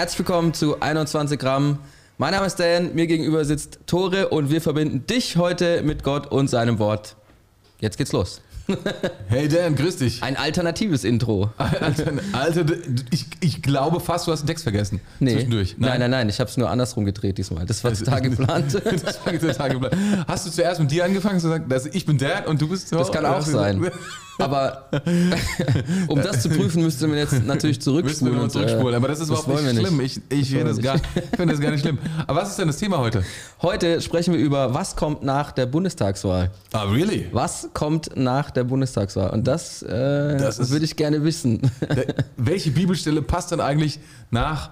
[0.00, 1.78] Herzlich willkommen zu 21 Gramm.
[2.16, 6.26] Mein Name ist Dan, mir gegenüber sitzt Tore und wir verbinden dich heute mit Gott
[6.26, 7.16] und seinem Wort.
[7.80, 8.40] Jetzt geht's los.
[9.28, 10.22] Hey Dan, grüß dich.
[10.22, 11.50] Ein alternatives Intro.
[11.58, 12.64] Alter, Alter
[13.10, 15.00] ich, ich glaube fast, du hast den Text vergessen.
[15.18, 15.34] Nee.
[15.34, 15.76] Zwischendurch.
[15.76, 17.66] Nein, nein, nein, ich habe es nur andersrum gedreht diesmal.
[17.66, 18.72] Das war total geplant.
[19.02, 19.96] Das war total geplant.
[20.26, 22.90] Hast du zuerst mit dir angefangen zu sagen, dass ich bin Dan und du bist
[22.90, 23.90] Das kann auch sein.
[24.40, 24.88] Aber
[26.08, 28.34] um das zu prüfen, müsste man jetzt natürlich wir zurückspulen.
[28.34, 28.94] nur und, zurückspulen.
[28.94, 29.96] äh, Aber das ist das überhaupt nicht wir schlimm.
[29.98, 30.20] nicht.
[30.30, 30.96] Ich, ich finde das, wir gar,
[31.46, 31.98] das gar nicht schlimm.
[32.26, 33.24] Aber was ist denn das Thema heute?
[33.62, 36.50] Heute sprechen wir über, was kommt nach der Bundestagswahl.
[36.72, 37.28] Ah, really?
[37.32, 39.30] Was kommt nach der Bundestagswahl?
[39.30, 41.60] Und das, äh, Das würde ich gerne wissen.
[42.36, 44.70] Welche Bibelstelle passt denn eigentlich nach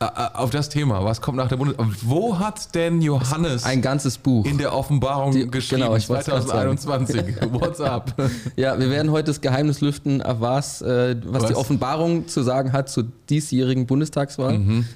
[0.00, 1.04] auf das Thema?
[1.04, 1.74] Was kommt nach der Bundes...
[2.02, 4.44] Wo hat denn Johannes Ein ganzes Buch.
[4.46, 5.82] in der Offenbarung Die- geschrieben?
[5.82, 7.36] genau, ich wollt's grad 2021.
[7.52, 8.14] What's up?
[8.54, 11.56] Ja, wir werden heute das Geheimnis lüften, auf was, äh, was, die Was?
[11.56, 14.58] Offenbarung zu sagen hat zur diesjährigen Bundestagswahl.
[14.58, 14.86] Mhm.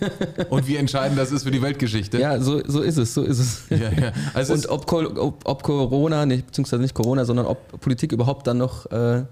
[0.50, 2.18] Und wie entscheidend das ist für die Weltgeschichte.
[2.20, 3.62] Ja, so, so ist es, so ist es.
[3.70, 3.90] ja.
[3.90, 4.12] ja.
[4.32, 8.58] Also Und ob, ob, ob Corona, nicht, beziehungsweise nicht Corona, sondern ob Politik überhaupt dann
[8.58, 9.24] noch äh,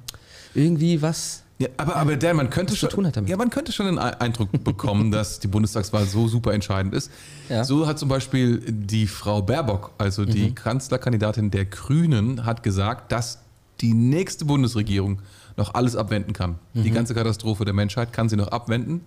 [0.54, 1.44] irgendwie was.
[1.60, 2.90] Ja, aber, aber Dan, man könnte schon,
[3.26, 7.10] ja, man könnte schon den Ei- Eindruck bekommen, dass die Bundestagswahl so super entscheidend ist.
[7.48, 7.62] Ja.
[7.64, 10.30] So hat zum Beispiel die Frau Baerbock, also Mhm.
[10.30, 13.38] die Kanzlerkandidatin der Grünen, hat gesagt, dass
[13.80, 15.20] die nächste Bundesregierung
[15.56, 16.56] noch alles abwenden kann.
[16.74, 16.82] Mhm.
[16.82, 19.02] Die ganze Katastrophe der Menschheit kann sie noch abwenden,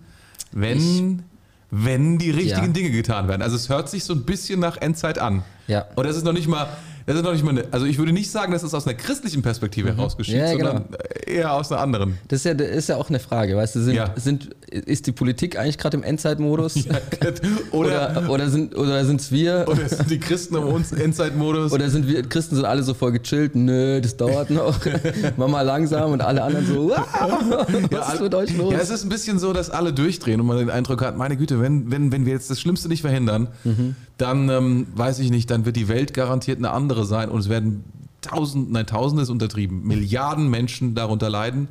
[0.52, 1.22] wenn,
[1.70, 2.72] wenn die richtigen Ja.
[2.72, 3.42] Dinge getan werden.
[3.42, 5.42] Also es hört sich so ein bisschen nach Endzeit an.
[5.66, 5.86] Ja.
[5.96, 6.68] Und das ist noch nicht mal,
[7.06, 8.96] das ist noch nicht mal, eine, also ich würde nicht sagen, dass es aus einer
[8.96, 10.40] christlichen Perspektive heraus geschieht, Mhm.
[10.40, 10.84] Ja, sondern
[11.26, 12.18] eher aus einer anderen.
[12.28, 14.12] Das ist ja, das ist ja auch eine Frage, weißt du, sind, Ja.
[14.16, 16.76] sind, ist die Politik eigentlich gerade im Endzeitmodus?
[17.70, 19.64] oder, Oder, oder sind oder sind's wir?
[19.68, 21.72] oder sind die Christen um uns Endzeitmodus?
[21.72, 23.54] Oder sind wir Christen sind alle so voll gechillt?
[23.54, 24.78] Nö, das dauert noch.
[25.36, 28.72] Mach mal langsam und alle anderen so, wow, was ist mit euch los?
[28.72, 31.36] Ja, es ist ein bisschen so, dass alle durchdrehen und man den Eindruck hat, meine
[31.36, 33.96] Güte, wenn, wenn, wenn wir jetzt das Schlimmste nicht verhindern, Mhm.
[34.18, 37.48] Dann ähm, weiß ich nicht, dann wird die Welt garantiert eine andere sein und es
[37.48, 37.84] werden
[38.20, 41.68] tausend, nein, tausende ist untertrieben, Milliarden Menschen darunter leiden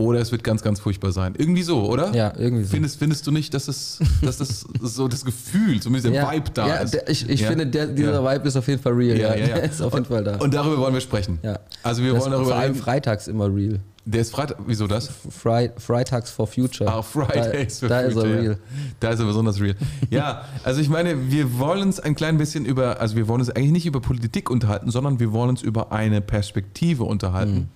[0.00, 1.34] oder es wird ganz, ganz furchtbar sein.
[1.36, 2.14] Irgendwie so, oder?
[2.14, 2.70] Ja, irgendwie so.
[2.70, 6.50] Findest, findest du nicht, dass das, dass das so das Gefühl, zumindest der ja, Vibe
[6.54, 6.94] da ja, ist?
[6.94, 7.48] Der, ich ich Ja.
[7.48, 8.24] finde, der, dieser.
[8.24, 9.18] Vibe ist auf jeden Fall real.
[9.18, 10.36] Ja, ja, ist auf jeden Fall da.
[10.36, 11.38] Und darüber wollen wir sprechen.
[11.42, 11.58] ja.
[11.82, 12.82] Also wir das wollen darüber vor allem reden.
[12.82, 13.80] freitags immer real.
[14.06, 14.56] Der ist Freitag.
[14.66, 15.08] Wieso das?
[15.30, 16.90] Fri Freitags for Future.
[16.90, 18.52] Ah, Fridays da, for da ist er Future, real.
[18.52, 18.56] Ja.
[18.98, 19.76] Da ist er besonders real.
[20.08, 23.50] Ja, also ich meine, wir wollen uns ein klein bisschen über, also wir wollen uns
[23.50, 27.68] eigentlich nicht über Politik unterhalten, sondern wir wollen uns über eine Perspektive unterhalten, Mhm.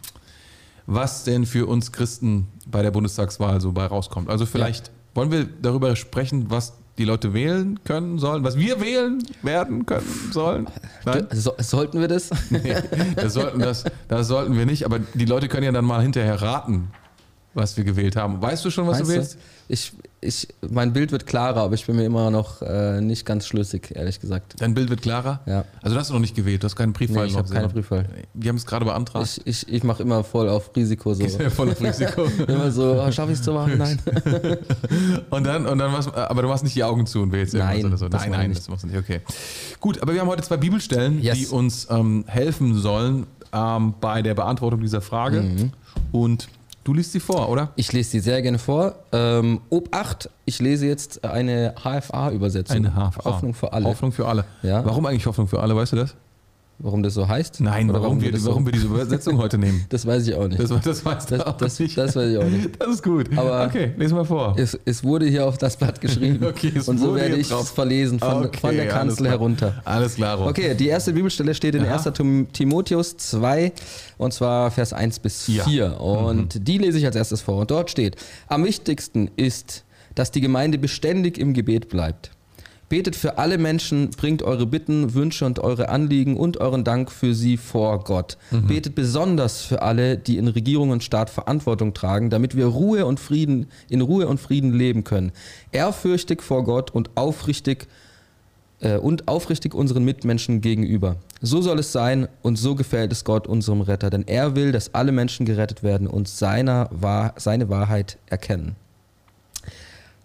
[0.86, 4.28] was denn für uns Christen bei der Bundestagswahl so bei rauskommt.
[4.30, 9.22] Also vielleicht wollen wir darüber sprechen, was die Leute wählen können sollen, was wir wählen
[9.42, 10.66] werden können sollen.
[11.32, 12.30] So, sollten wir das?
[12.50, 12.76] Nee,
[13.16, 16.40] das sollten, das, das sollten wir nicht, aber die Leute können ja dann mal hinterher
[16.40, 16.90] raten,
[17.52, 18.40] was wir gewählt haben.
[18.40, 19.20] Weißt du schon, was Meinst du du?
[19.20, 19.38] willst?
[19.68, 19.92] Ich,
[20.24, 23.92] ich, mein Bild wird klarer, aber ich bin mir immer noch äh, nicht ganz schlüssig,
[23.94, 24.54] ehrlich gesagt.
[24.58, 25.40] Dein Bild wird klarer?
[25.46, 25.64] Ja.
[25.82, 27.68] Also du hast noch nicht gewählt, du hast keinen Briefwahl Nee, ich habe keine.
[27.68, 28.06] Briefwahl.
[28.32, 29.40] Wir haben es gerade beantragt.
[29.44, 31.26] Ich, ich, ich mache immer voll auf Risiko so.
[31.50, 32.24] Voll auf Risiko.
[32.48, 33.78] Immer so, oh, schaffe ich es zu machen?
[33.78, 33.98] Nein.
[35.30, 37.78] Und dann, und dann was, aber du machst nicht die Augen zu und wählst Nein,
[37.78, 38.24] irgendwas oder so.
[38.24, 38.60] Nein, nein, nicht.
[38.60, 38.98] das machst du nicht.
[38.98, 39.20] Okay.
[39.80, 41.38] Gut, aber wir haben heute zwei Bibelstellen, Yes.
[41.38, 45.42] die uns ähm, helfen sollen ähm, bei der Beantwortung dieser Frage.
[45.42, 45.72] Mhm.
[46.12, 46.48] Und
[46.84, 47.70] du liest sie vor, oder?
[47.76, 48.94] Ich lese sie sehr gerne vor.
[49.12, 52.76] Ähm, Obacht, ich lese jetzt eine HFA-Übersetzung.
[52.76, 53.24] Eine HFA.
[53.24, 53.86] Hoffnung für alle.
[53.86, 54.44] Hoffnung für alle.
[54.62, 54.84] Ja.
[54.84, 56.14] Warum eigentlich Hoffnung für alle, weißt du das?
[56.80, 57.60] Warum das so heißt?
[57.60, 59.84] Nein, Oder warum, wir, das so- warum wir diese Übersetzung heute nehmen.
[59.90, 60.60] Das weiß ich auch nicht.
[60.60, 61.96] Das, das weißt du Das, auch das, nicht.
[61.96, 62.70] das weiß ich auch nicht.
[62.80, 63.30] Das ist gut.
[63.36, 64.54] Aber- okay, lesen wir vor.
[64.58, 66.44] Es, es wurde hier auf das Blatt geschrieben.
[66.44, 67.62] Okay, es und so werde ich drauf.
[67.62, 69.80] es verlesen von, Okay, von der Kanzel herunter.
[69.84, 70.36] Alles klar.
[70.36, 70.48] Rob.
[70.48, 71.94] Okay, die erste Bibelstelle steht in Aha.
[71.94, 72.10] 1.
[72.12, 73.72] Tim- Timotheus 2
[74.18, 75.64] und zwar Vers 1 bis Ja.
[75.64, 76.00] 4.
[76.00, 77.58] Und die lese ich als erstes vor.
[77.58, 78.16] Und dort steht,
[78.48, 79.84] am wichtigsten ist,
[80.16, 82.30] dass die Gemeinde beständig im Gebet bleibt.
[82.94, 87.34] Betet für alle Menschen, bringt eure Bitten, Wünsche und eure Anliegen und euren Dank für
[87.34, 88.38] sie vor Gott.
[88.68, 93.18] Betet besonders für alle, die in Regierung und Staat Verantwortung tragen, damit wir Ruhe und
[93.18, 95.32] Frieden, in Ruhe und Frieden leben können.
[95.72, 97.88] Ehrfürchtig vor Gott und aufrichtig
[98.78, 101.16] äh, und aufrichtig unseren Mitmenschen gegenüber.
[101.40, 104.94] So soll es sein und so gefällt es Gott, unserem Retter, denn er will, dass
[104.94, 108.76] alle Menschen gerettet werden und seiner Wahr, seine Wahrheit erkennen.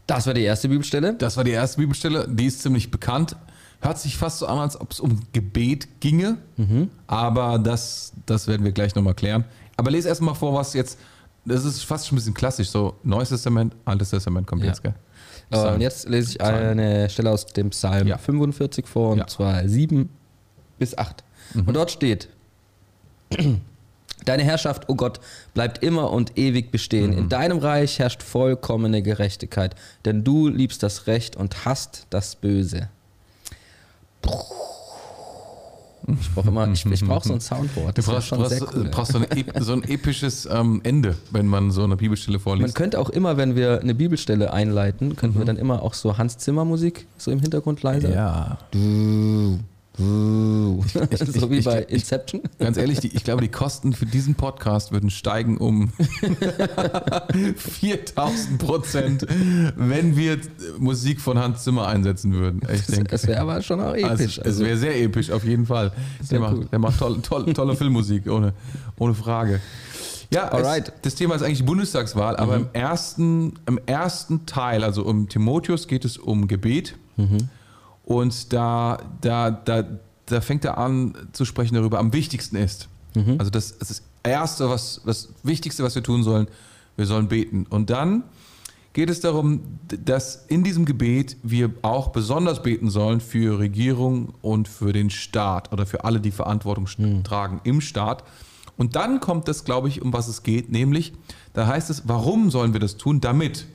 [0.10, 1.14] Das war die erste Bibelstelle.
[1.14, 3.36] Das war die erste Bibelstelle, die ist ziemlich bekannt.
[3.82, 6.90] Hört sich fast so an, als ob es um Gebet ginge, Mhm.
[7.08, 9.46] aber das, das werden wir gleich nochmal klären.
[9.78, 10.98] Aber lese erstmal vor, was jetzt,
[11.46, 14.70] das ist fast schon ein bisschen klassisch, so Neues Testament, Altes Testament kommt Ja.
[14.70, 14.96] jetzt, gell?
[15.52, 15.76] Äh, Psalm.
[15.76, 18.18] Und jetzt lese ich eine Stelle aus dem Psalm Ja.
[18.18, 19.28] 45 vor, und Ja.
[19.28, 20.10] zwar 7
[20.80, 21.24] bis 8.
[21.54, 21.68] Mhm.
[21.68, 22.30] Und dort steht,
[24.26, 25.20] Deine Herrschaft, o oh Gott,
[25.54, 27.12] bleibt immer und ewig bestehen.
[27.12, 27.18] Mhm.
[27.18, 29.76] In deinem Reich herrscht vollkommene Gerechtigkeit,
[30.06, 32.90] denn du liebst das Recht und hast das Böse.
[36.22, 37.90] Ich brauche immer, ich, ich brauche so ein Soundboard.
[37.90, 38.90] Du Das brauchst, schon brauchst, sehr cool.
[38.90, 42.44] brauchst so, ein, ep- so ein episches ähm, Ende, wenn man so eine Bibelstelle Man
[42.44, 42.76] vorliest.
[42.76, 46.38] könnte auch immer, wenn wir eine Bibelstelle einleiten, könnten wir dann immer auch so Hans
[46.38, 48.12] Zimmer Musik so im Hintergrund leise.
[48.12, 48.58] Ja.
[48.72, 49.60] Du.
[50.00, 52.42] So wie bei Inception.
[52.58, 55.92] Ganz ehrlich, die, ich glaube, die Kosten für diesen Podcast würden steigen um
[57.58, 59.28] 4000 Prozent,
[59.76, 60.40] wenn wir
[60.78, 62.62] Musik von Hans Zimmer einsetzen würden.
[62.74, 64.40] Ich denke, Es wäre aber schon auch episch.
[64.40, 65.92] Also, es wäre sehr episch, auf jeden Fall.
[66.32, 66.60] Der cool.
[66.60, 68.54] macht, der macht tolle, tolle, tolle Filmmusik, ohne,
[68.98, 69.60] ohne Frage.
[70.32, 70.88] Ja, Alright.
[70.88, 70.94] Mhm.
[70.96, 75.28] es, das Thema ist eigentlich die Bundestagswahl, aber im, ersten, im ersten Teil, also um
[75.28, 76.96] Timotheus, geht es um Gebet.
[77.18, 77.50] Mhm.
[78.10, 79.84] Und da, da, da,
[80.26, 82.90] da fängt er an zu sprechen darüber, am wichtigsten ist.
[83.14, 83.36] Mhm.
[83.38, 86.48] Also das, das ist das Erste, was, das Wichtigste, was wir tun sollen,
[86.98, 87.68] wir sollen beten.
[87.70, 88.24] Und dann
[88.94, 94.68] geht es darum, dass in diesem Gebet wir auch besonders beten sollen für Regierung und
[94.68, 98.24] für den Staat oder für alle, die Verantwortung st- tragen im Staat.
[98.76, 101.14] Und dann kommt das, glaube ich, um was es geht, nämlich,
[101.54, 103.22] da heißt es, warum sollen wir das tun?
[103.22, 103.68] Damit.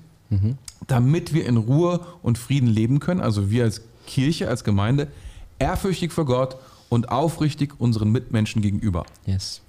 [0.88, 5.08] Damit wir in Ruhe und Frieden leben können, also wir als Kirche, als Gemeinde,
[5.58, 6.56] ehrfürchtig vor Gott
[6.88, 9.04] und aufrichtig unseren Mitmenschen gegenüber.
[9.26, 9.62] Yes.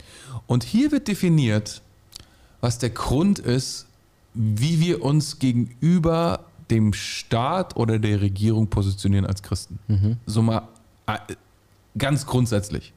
[0.47, 1.81] Und hier wird definiert,
[2.61, 3.87] was der Grund ist,
[4.33, 9.79] wie wir uns gegenüber dem Staat oder der Regierung positionieren als Christen.
[10.25, 10.67] So mal
[11.05, 11.17] äh,
[11.97, 12.93] ganz grundsätzlich.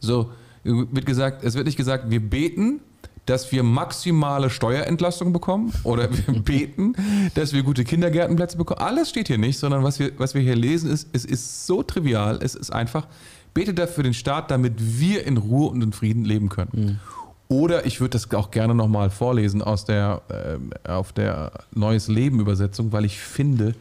[0.00, 0.30] So
[0.64, 2.80] wird gesagt, es wird nicht gesagt, wir beten,
[3.26, 6.94] dass wir maximale Steuerentlastung bekommen oder wir beten,
[7.34, 8.80] dass wir gute Kindergärtenplätze bekommen.
[8.80, 11.82] Alles steht hier nicht, sondern was wir, was wir hier lesen, ist, es ist so
[11.82, 13.06] trivial, es ist einfach,
[13.54, 17.00] betet dafür den Staat, damit wir in Ruhe und in Frieden leben können.
[17.48, 22.40] Oder ich würde das auch gerne nochmal vorlesen aus der, ähm, auf der Neues Leben
[22.40, 23.74] Übersetzung, weil ich finde,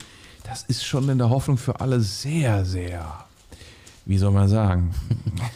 [0.44, 3.26] das ist schon in der Hoffnung für alle sehr, sehr,
[4.06, 4.94] wie soll man sagen,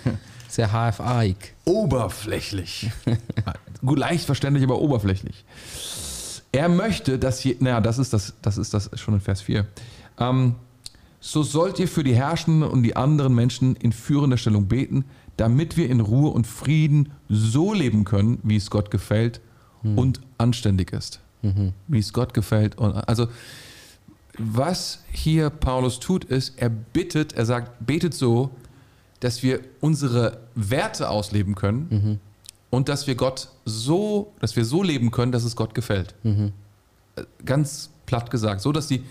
[0.55, 1.37] Sehr HFA-ig.
[1.65, 2.89] oberflächlich.
[3.85, 5.43] Gut, leicht verständlich, aber oberflächlich.
[6.51, 9.65] Er möchte, dass je, naja, das ist das, das ist das schon in Vers 4.
[10.17, 10.55] Ähm,
[11.19, 15.03] so sollt ihr für die Herrschenden und die anderen Menschen in führender Stellung beten,
[15.37, 19.41] damit wir in Ruhe und Frieden so leben können, wie es Gott gefällt
[19.97, 21.19] und anständig ist.
[21.87, 22.77] Wie es Gott gefällt.
[22.77, 23.27] Und, also,
[24.37, 28.51] was hier Paulus tut, ist, er bittet, er sagt, betet so,
[29.25, 32.19] dass wir unsere Werte ausleben können
[32.69, 36.13] und dass wir Gott so, dass wir so leben können, dass es Gott gefällt.
[36.23, 39.03] Äh, Ganz platt gesagt, so dass die,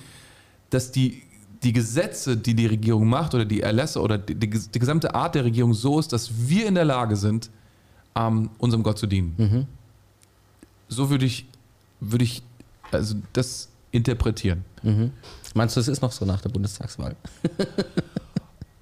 [0.71, 1.23] dass die,
[1.65, 5.35] die Gesetze, die die Regierung macht oder die Erlässe oder die, die, die gesamte Art
[5.35, 7.51] der Regierung so ist, dass wir in der Lage sind,
[8.15, 9.35] ähm, unserem Gott zu dienen.
[10.89, 11.45] So würde ich,
[11.99, 12.41] würde ich
[12.93, 14.65] also das interpretieren.
[15.55, 17.17] Meinst du, es ist noch so nach der Bundestagswahl?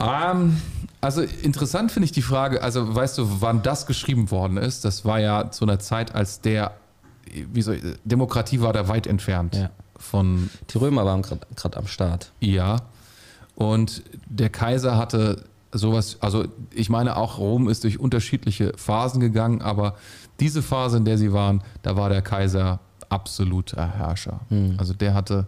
[0.02, 0.56] Ähm,
[1.00, 4.84] also interessant finde ich die Frage, also weißt du, wann das geschrieben worden ist?
[4.84, 6.72] Das war ja zu einer Zeit, als der,
[7.52, 9.70] wie soll ich, Demokratie war da weit entfernt Ja.
[9.96, 12.32] von Die Römer waren gerade am Start.
[12.40, 12.76] IA.
[13.54, 19.62] Und der Kaiser hatte sowas, also ich meine auch Rom ist durch unterschiedliche Phasen gegangen,
[19.62, 19.96] aber
[20.40, 24.40] diese Phase, in der sie waren, da war der Kaiser absoluter Herrscher.
[24.78, 25.46] Also der hatte,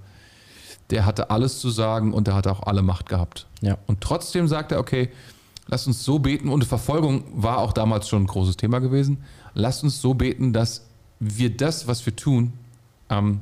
[0.94, 3.48] der hatte alles zu sagen und der hatte auch alle Macht gehabt.
[3.62, 3.78] Ja.
[3.88, 5.10] Und trotzdem sagt er, okay,
[5.66, 9.18] lasst uns so beten, und Verfolgung war auch damals schon ein großes Thema gewesen,
[9.54, 10.86] lasst uns so beten, dass
[11.18, 12.52] wir das, was wir tun,
[13.10, 13.40] ähm,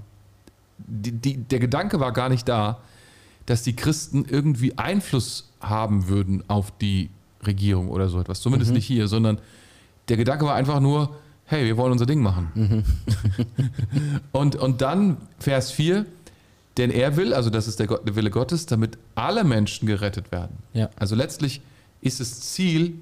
[0.79, 2.79] die, die, der Gedanke war gar nicht da,
[3.45, 7.11] dass die Christen irgendwie Einfluss haben würden auf die
[7.45, 8.41] Regierung oder so etwas.
[8.41, 9.39] Zumindest nicht hier, sondern
[10.09, 12.83] der Gedanke war einfach nur, hey, wir wollen unser Ding machen.
[14.33, 16.07] und, und dann Vers 4,
[16.79, 20.33] denn er will, also das ist der, Gott, der Wille Gottes, damit alle Menschen gerettet
[20.33, 20.57] werden.
[20.73, 20.88] Ja.
[20.97, 21.61] Also letztlich
[22.00, 22.95] ist das Ziel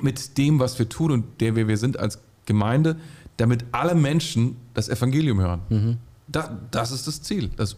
[0.00, 2.96] mit dem, was wir tun und der wir, wir sind als Gemeinde,
[3.36, 5.98] damit alle Menschen das Evangelium hören.
[6.28, 7.50] Da, das ist das Ziel.
[7.56, 7.76] Das,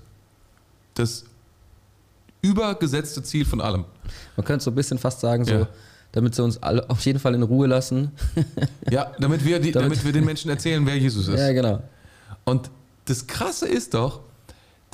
[0.94, 1.24] das
[2.42, 3.84] übergesetzte Ziel von allem.
[4.36, 5.68] Man könnte so ein bisschen fast sagen, so, Ja.
[6.12, 8.12] damit sie uns alle auf jeden Fall in Ruhe lassen.
[8.90, 11.38] Ja, damit wir, die, Damit- damit wir den Menschen erzählen, wer Jesus ist.
[11.40, 11.82] ja, genau.
[12.44, 12.70] Und
[13.06, 14.20] das Krasse ist doch,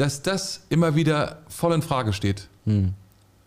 [0.01, 2.49] dass das immer wieder voll in Frage steht.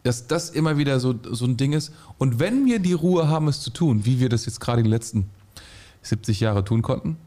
[0.03, 1.91] Dass das immer wieder so, so ein Ding ist.
[2.19, 4.89] Und wenn wir die Ruhe haben, es zu tun, wie wir das jetzt gerade die
[4.89, 5.31] letzten
[6.03, 7.17] 70 Jahre tun konnten,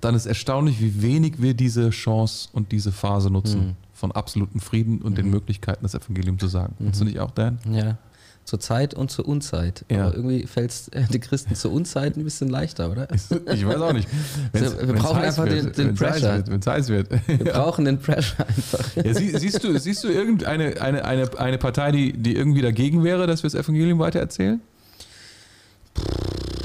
[0.00, 5.02] dann ist erstaunlich, wie wenig wir diese Chance und diese Phase nutzen von absolutem Frieden
[5.02, 6.74] und den Möglichkeiten, das Evangelium zu sagen.
[6.78, 7.58] Findest du nicht auch, Dan?
[7.70, 7.96] Ja.
[8.44, 9.84] Zur Zeit und zur Unzeit.
[9.90, 10.06] Ja.
[10.06, 13.08] Aber irgendwie fällt es äh, den Christen zur Unzeit ein bisschen leichter, oder?
[13.12, 14.08] Ich weiß auch nicht.
[14.52, 16.44] So, wir brauchen einfach den- den Pressure.
[16.46, 17.10] Wenn es heiß wird.
[17.26, 18.96] Wir brauchen den Pressure einfach.
[18.96, 23.02] Ja, sie, siehst du, siehst du irgendeine eine, eine, eine Partei, die, die irgendwie dagegen
[23.02, 24.60] wäre, dass wir das Evangelium weitererzählen?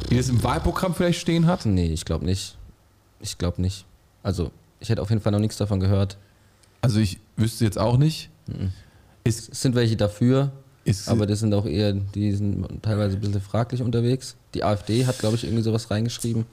[0.09, 1.65] Die das im Wahlprogramm vielleicht stehen hat?
[1.65, 2.57] Nee, ich glaube nicht.
[3.21, 3.85] Ich glaube nicht.
[4.23, 6.17] Also, ich hätte auf jeden Fall noch nichts davon gehört.
[6.81, 8.29] Also ich wüsste jetzt auch nicht.
[9.23, 10.51] Ist, Es sind welche dafür,
[10.89, 14.35] ist, aber das sind auch eher, die sind teilweise ein bisschen fraglich unterwegs.
[14.53, 16.45] Die AfD hat, glaube ich, irgendwie sowas reingeschrieben.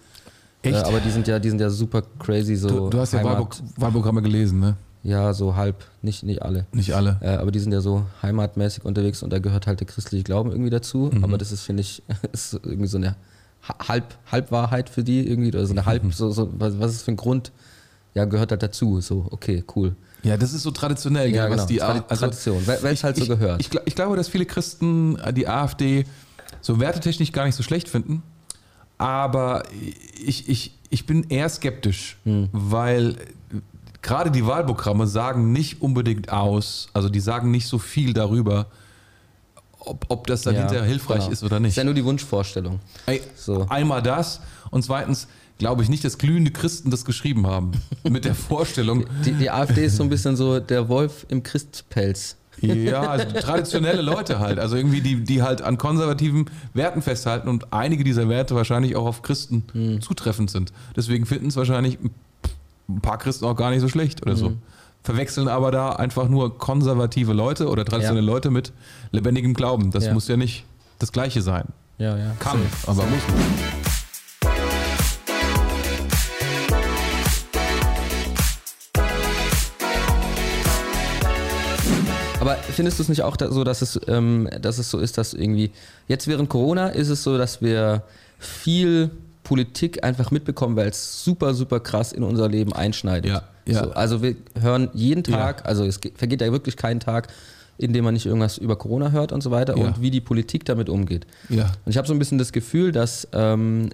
[0.63, 0.75] echt?
[0.75, 3.23] Äh, aber die sind ja, die sind ja super crazy, so du, du hast ja
[3.25, 4.77] Wahlpro Wahlprogramme gelesen, ne?
[5.03, 6.67] Ja, so halb, nicht, nicht alle.
[6.73, 7.19] Nicht alle.
[7.21, 10.51] Äh, aber die sind ja so heimatmäßig unterwegs und da gehört halt der christliche Glauben
[10.51, 11.11] irgendwie dazu.
[11.15, 11.23] Mhm.
[11.23, 12.03] Aber das ist, finde ich,
[12.33, 13.15] ist irgendwie so eine
[13.69, 15.49] Ha- halb, Halbwahrheit für die irgendwie.
[15.51, 17.53] Oder so eine Halb, so, so, was, was ist für ein Grund?
[18.15, 19.01] Ja, gehört halt dazu.
[19.01, 19.95] So, okay, cool.
[20.27, 21.57] Ja, das ist so traditionell, Ja, genau.
[21.59, 23.61] was die Tradi- also, Tradition, weil es halt so ich, gehört.
[23.61, 26.05] Ich, ich glaube, dass viele Christen äh, die AfD
[26.61, 28.23] so wertetechnisch gar nicht so schlecht finden.
[28.99, 29.63] Aber
[30.25, 32.49] ich, ich, ich bin eher skeptisch, Hm.
[32.53, 33.15] weil äh,
[34.03, 38.67] gerade die Wahlprogramme sagen nicht unbedingt aus, also die sagen nicht so viel darüber,
[39.79, 41.31] ob, ob das dann Ja, hilfreich genau.
[41.31, 41.77] ist oder ist nicht.
[41.77, 42.81] ja nur die Wunschvorstellung.
[43.07, 43.67] Ey, So.
[43.69, 44.41] Einmal das
[44.71, 45.29] und zweitens
[45.59, 47.73] glaube ich nicht, dass glühende Christen das geschrieben haben.
[48.09, 52.37] Mit der Vorstellung, Die, die AfD ist so ein bisschen so der Wolf im Christpelz.
[52.61, 54.59] Ja, also traditionelle Leute halt.
[54.59, 59.05] Also irgendwie, die, die halt an konservativen Werten festhalten und einige dieser Werte wahrscheinlich auch
[59.07, 60.01] auf Christen Hm.
[60.01, 60.73] zutreffend sind.
[60.97, 61.99] Deswegen finden es wahrscheinlich
[62.89, 64.39] ein paar Christen auch gar nicht so schlecht oder Hm.
[64.39, 64.53] so.
[65.03, 68.33] Verwechseln aber da einfach nur konservative Leute oder traditionelle Ja.
[68.33, 68.73] Leute mit
[69.13, 69.91] lebendigem Glauben.
[69.91, 70.15] Das Ja.
[70.15, 70.65] muss ja nicht
[70.99, 71.67] das Gleiche sein.
[71.99, 72.33] Ja, ja.
[72.41, 73.86] Kann, aber muss nicht.
[82.47, 85.19] Aber findest du es nicht auch da, so, dass es, ähm, dass es so ist,
[85.19, 85.73] dass irgendwie
[86.07, 88.03] jetzt während Corona ist es so, dass wir
[88.39, 89.11] viel
[89.43, 93.31] Politik einfach mitbekommen, weil es super, super krass in unser Leben einschneidet.
[93.33, 93.85] Ja, ja.
[93.85, 97.29] So, also wir hören jeden Tag, also es geht, vergeht ja wirklich kein Tag,
[97.79, 99.85] in dem man nicht irgendwas über Corona hört und so weiter Ja.
[99.85, 101.27] und wie die Politik damit umgeht.
[101.49, 101.65] Ja.
[101.85, 103.91] Und ich habe so ein bisschen das Gefühl, dass ähm,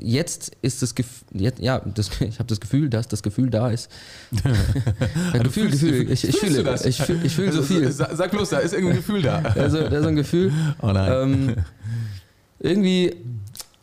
[0.00, 3.90] jetzt ist das Gefühl, ja, das, ich habe das Gefühl, dass das Gefühl da ist.
[5.32, 6.84] Ja, Gefühl, fühlst- Gefühl, ich, ich fühle, das?
[6.84, 7.90] ich, fühl- fühle so Also, viel.
[7.92, 9.42] sa- Sag bloß, da ist irgendein Gefühl da.
[9.56, 10.52] Also, da ist so ein Gefühl.
[10.80, 11.12] Oh nein.
[11.12, 11.56] Ähm,
[12.60, 13.16] irgendwie,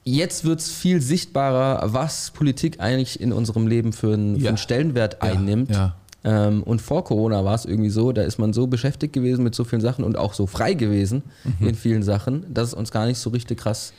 [0.03, 4.49] jetzt wird es viel sichtbarer, was Politik eigentlich in unserem Leben für einen, für Ja.
[4.49, 5.71] einen Stellenwert einnimmt.
[5.71, 5.95] Ja.
[6.23, 9.55] Ähm, und vor Corona war es irgendwie so, da ist man so beschäftigt gewesen mit
[9.55, 11.23] so vielen Sachen und auch so frei gewesen
[11.59, 11.67] Mhm.
[11.69, 13.91] in vielen Sachen, dass es uns gar nicht so richtig krass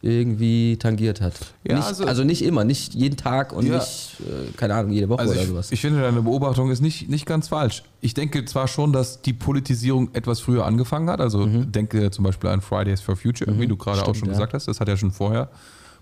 [0.00, 1.34] irgendwie tangiert hat.
[1.66, 3.78] Ja, nicht, also- also, nicht immer, nicht jeden Tag und Ja.
[3.78, 5.72] nicht, äh, keine Ahnung, jede Woche Also oder ich, sowas.
[5.72, 7.82] ich finde, deine Beobachtung ist nicht, nicht ganz falsch.
[8.00, 11.20] Ich denke zwar schon, dass die Politisierung etwas früher angefangen hat.
[11.20, 14.14] Also denke zum Beispiel an Fridays for Future, wie du gerade auch Mhm.
[14.14, 14.34] Schon ja.
[14.34, 14.68] gesagt hast.
[14.68, 15.48] Das hat ja schon vorher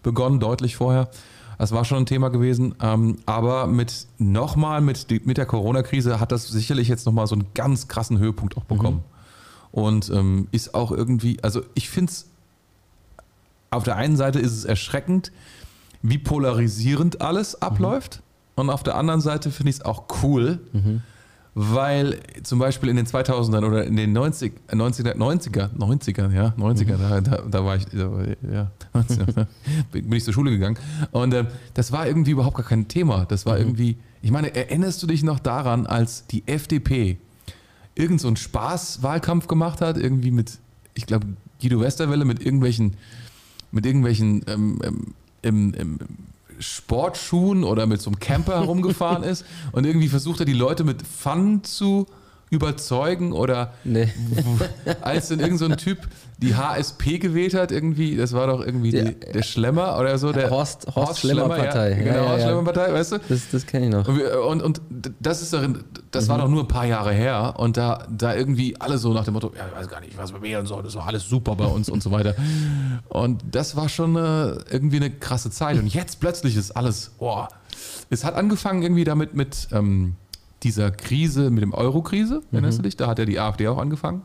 [0.03, 1.09] begonnen, deutlich vorher.
[1.59, 2.75] Das war schon ein Thema gewesen.
[2.83, 7.47] Ähm, aber mit nochmal, mit, mit der Corona-Krise hat das sicherlich jetzt nochmal so einen
[7.55, 8.99] ganz krassen Höhepunkt auch bekommen.
[8.99, 9.81] Mhm.
[9.81, 12.27] Und ähm, ist auch irgendwie, also ich finde es,
[13.71, 15.33] auf der einen Seite ist es erschreckend,
[16.03, 18.23] wie polarisierend alles abläuft.
[18.55, 20.61] Und auf der anderen Seite finde ich es auch cool,
[21.55, 26.55] weil zum Beispiel in den 2000ern oder in den 90, äh, 90er, 90er, 90er, ja,
[26.59, 29.47] 90er, da, da, da war ich, da, war- ja, 90er,
[29.93, 30.79] bin ich zur Schule gegangen.
[31.13, 31.45] Und äh,
[31.75, 33.25] das war irgendwie überhaupt gar kein Thema.
[33.27, 37.19] Das war irgendwie, ich meine, erinnerst du dich noch daran, als die FDP
[37.95, 40.59] irgend so einen Spaßwahlkampf gemacht hat, irgendwie mit,
[40.93, 41.27] ich glaube,
[41.61, 42.97] Guido Westerwelle mit irgendwelchen,
[43.77, 45.99] mit irgendwelchen ähm, ähm, im, im
[46.59, 51.03] Sportschuhen oder mit so einem Camper herumgefahren ist und irgendwie versucht er die Leute mit
[51.07, 52.07] Fun zu
[52.51, 54.09] überzeugen oder Nee.
[55.03, 55.99] als dann irgend so ein Typ
[56.39, 60.33] die HSP gewählt hat, irgendwie, das war doch irgendwie Der- die, der Schlemmer oder so,
[60.33, 61.93] der Horst- Horst Schlemmer-Partei.
[61.93, 62.45] Ja, Ja, genau, Horst ja.
[62.49, 63.19] Schlemmer-Partei, weißt du?
[63.29, 64.07] Das, das kenne ich noch.
[64.07, 64.81] Und, wir, und, und
[65.19, 68.79] das ist darin, das war doch nur ein paar Jahre her und da, da irgendwie
[68.79, 70.95] alle so nach dem Motto, ja, ich weiß gar nicht, was wir wählen sollen, das
[70.95, 72.35] war alles super bei uns und so weiter.
[73.09, 75.79] Und das war schon äh, irgendwie eine krasse Zeit.
[75.79, 77.49] Und jetzt plötzlich ist alles, boah,
[78.11, 80.17] es hat angefangen irgendwie damit mit ähm,
[80.63, 82.97] dieser Krise, mit dem Euro-Krise, erinnerst du dich?
[82.97, 84.23] Da hat ja die AfD auch angefangen.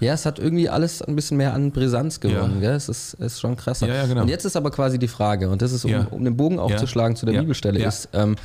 [0.00, 2.54] Ja, es hat irgendwie alles ein bisschen mehr an Brisanz gewonnen.
[2.56, 2.68] Ja.
[2.68, 2.74] Gell?
[2.76, 3.88] Es ist, ist schon krasser.
[3.88, 4.22] Ja, ja, genau.
[4.22, 6.06] Und jetzt ist aber quasi die Frage, und das ist, um, Ja.
[6.10, 7.40] um den Bogen aufzuschlagen zu der.
[7.40, 8.36] Bibelstelle, ist, ähm,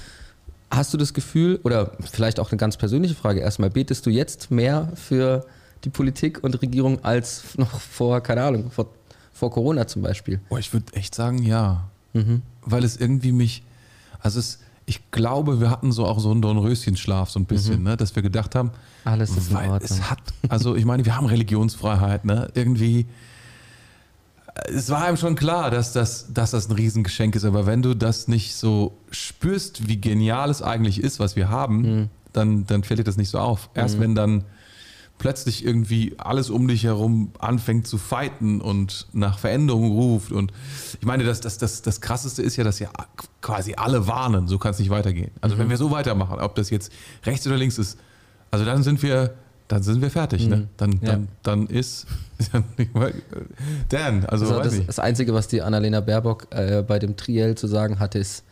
[0.71, 4.49] hast du das Gefühl, oder vielleicht auch eine ganz persönliche Frage erstmal, betest du jetzt
[4.51, 5.45] mehr für
[5.83, 8.87] die Politik und Regierung als noch vor, keine Ahnung, vor,
[9.33, 10.39] vor Corona zum Beispiel?
[10.49, 11.83] Boah, ich würde echt sagen, ja.
[12.13, 12.41] Mhm.
[12.61, 13.63] Weil es irgendwie mich,
[14.19, 17.95] also es, ich glaube, wir hatten so auch so einen Dornröschenschlaf so ein bisschen, ne?
[17.97, 18.71] dass wir gedacht haben,
[19.05, 19.79] Alles ist in Ordnung.
[19.81, 22.49] es hat, also ich meine, wir haben Religionsfreiheit, ne?
[22.53, 23.05] Irgendwie,
[24.73, 27.95] es war einem schon klar, dass das, dass das ein Riesengeschenk ist, aber wenn du
[27.95, 32.09] das nicht so spürst, wie genial es eigentlich ist, was wir haben, Mhm.
[32.33, 33.69] dann, dann fällt dir das nicht so auf.
[33.73, 34.43] Erst wenn dann
[35.19, 40.31] plötzlich irgendwie alles um dich herum anfängt zu fighten und nach Veränderung ruft.
[40.31, 40.51] Und
[40.99, 42.89] ich meine, das, das, das, das Krasseste ist ja, dass ja
[43.41, 45.31] quasi alle warnen, so kann es nicht weitergehen.
[45.39, 45.59] Also Mhm.
[45.61, 46.91] wenn wir so weitermachen, ob das jetzt
[47.25, 47.97] rechts oder links ist,
[48.51, 49.33] also dann sind wir,
[49.69, 50.47] dann sind wir fertig.
[50.47, 50.67] Ne?
[50.77, 50.99] Dann, Mhm.
[51.01, 51.11] Ja.
[51.11, 52.05] dann, dann ist,
[53.89, 57.67] Dan, also Also das, das Einzige, was die Annalena Baerbock äh, bei dem Triell zu
[57.67, 58.43] sagen hatte, ist,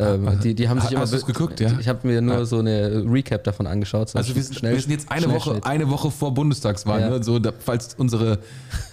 [0.00, 1.06] ähm, Ah, die, die haben sich hast immer.
[1.06, 1.70] du's be- geguckt, ja?
[1.78, 4.08] Ich habe mir nur so eine Recap davon angeschaut.
[4.10, 7.10] so Also wir sind, schnell- wir sind jetzt eine Woche, eine Woche vor Bundestagswahl, Ja.
[7.10, 7.22] ne?
[7.22, 8.38] so, da, falls unsere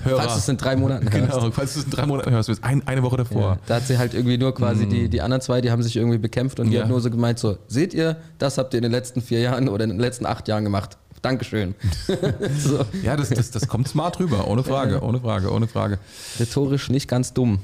[0.04, 1.32] Hörer, Falls du es in drei Monaten hörst.
[1.40, 3.42] genau, falls du es in drei Monaten hörst, bist ein, eine Woche davor.
[3.42, 5.96] Ja, da hat sie halt irgendwie nur quasi die, die anderen zwei, die haben sich
[5.96, 6.84] irgendwie bekämpft und die Ja.
[6.84, 9.70] hat nur so gemeint: so, seht ihr, das habt ihr in den letzten vier Jahren
[9.70, 10.98] oder in den letzten acht Jahren gemacht.
[11.24, 11.74] Dankeschön.
[12.60, 15.98] so, Ja, das, das, das kommt smart rüber, ohne Frage, ohne Frage, ohne Frage.
[16.40, 17.60] rhetorisch nicht ganz dumm.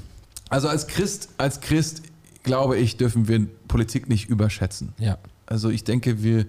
[0.50, 2.02] Also als Christ, als Christ
[2.44, 4.92] glaube ich, dürfen wir Politik nicht überschätzen.
[4.98, 5.18] Ja.
[5.46, 6.46] Also ich denke, wir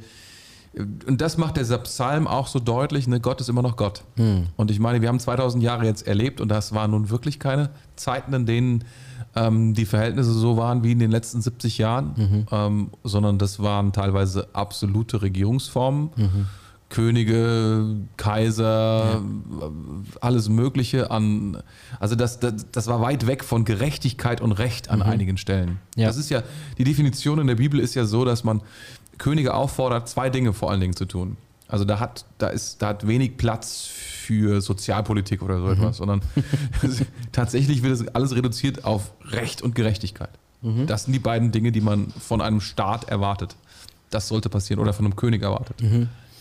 [1.07, 4.03] und das macht der Psalm auch so deutlich, ne, Gott ist immer noch Gott.
[4.57, 7.69] Und ich meine, wir haben 2000 Jahre jetzt erlebt und das waren nun wirklich keine
[7.95, 8.83] Zeiten, in denen
[9.37, 13.93] ähm, die Verhältnisse so waren wie in den letzten 70 Jahren, ähm, sondern das waren
[13.93, 16.09] teilweise absolute Regierungsformen.
[16.89, 19.22] Könige, Kaiser,
[20.22, 21.62] alles Mögliche an.
[22.00, 25.80] Also das, das, das war weit weg von Gerechtigkeit und Recht an einigen Stellen.
[25.96, 26.08] Ja.
[26.08, 26.44] Das ist ja,
[26.77, 28.62] die Definition in der Bibel ist ja so, dass man
[29.18, 31.38] Könige auffordert, zwei Dinge vor allen Dingen zu tun.
[31.68, 36.22] Also da hat, da ist, da hat wenig Platz für Sozialpolitik oder so etwas, sondern
[37.32, 40.30] tatsächlich wird es alles reduziert auf Recht und Gerechtigkeit.
[40.88, 43.56] Das sind die beiden Dinge, die man von einem Staat erwartet.
[44.10, 45.82] Das sollte passieren oder von einem König erwartet.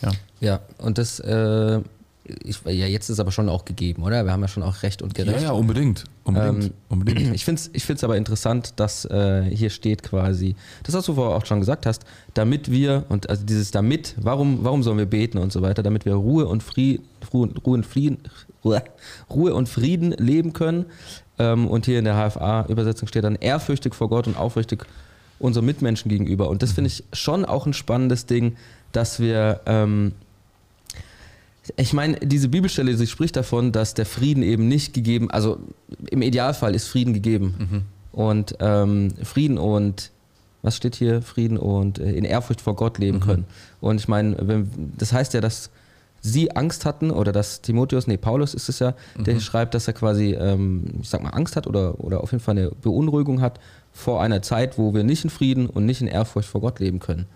[0.02, 0.10] Ja.
[0.40, 1.80] Ja, und das, äh,
[2.24, 4.24] ich, ja, jetzt ist aber schon auch gegeben, oder?
[4.24, 5.42] Wir haben ja schon auch Recht und ja, Gerecht.
[5.42, 6.04] ja, unbedingt.
[6.24, 6.64] Unbedingt.
[6.64, 7.20] Ähm, unbedingt.
[7.34, 11.14] Ich finde es ich find's aber interessant, dass äh, hier steht quasi, das was du
[11.14, 15.06] vorher auch schon gesagt hast, damit wir, und also dieses damit, warum, warum sollen wir
[15.06, 18.18] beten und so weiter, damit wir Ruhe und Frieden, Ruhe, Ruhe und Frieden,
[19.30, 20.86] Ruhe und Frieden leben können.
[21.38, 24.86] Ähm, und hier in der HFA-Übersetzung steht dann ehrfürchtig vor Gott und aufrichtig
[25.38, 26.48] unseren Mitmenschen gegenüber.
[26.48, 28.56] Und das finde ich schon auch ein spannendes Ding,
[28.96, 30.12] dass wir ähm,
[31.76, 35.58] ich meine, diese Bibelstelle, sie spricht davon, dass der Frieden eben nicht gegeben, also
[36.10, 37.54] im Idealfall ist Frieden gegeben.
[38.12, 40.10] Und ähm, Frieden und,
[40.62, 41.22] was steht hier?
[41.22, 43.44] Frieden und äh, in Ehrfurcht vor Gott leben können.
[43.80, 45.70] Und ich meine, wenn, das heißt ja, dass
[46.20, 49.94] sie Angst hatten oder dass Timotheus, nee, Paulus ist es ja, der schreibt, dass er
[49.94, 53.58] quasi, ähm, ich sag mal, Angst hat oder, oder auf jeden Fall eine Beunruhigung hat
[53.92, 56.98] vor einer Zeit, wo wir nicht in Frieden und nicht in Ehrfurcht vor Gott leben
[56.98, 57.26] können.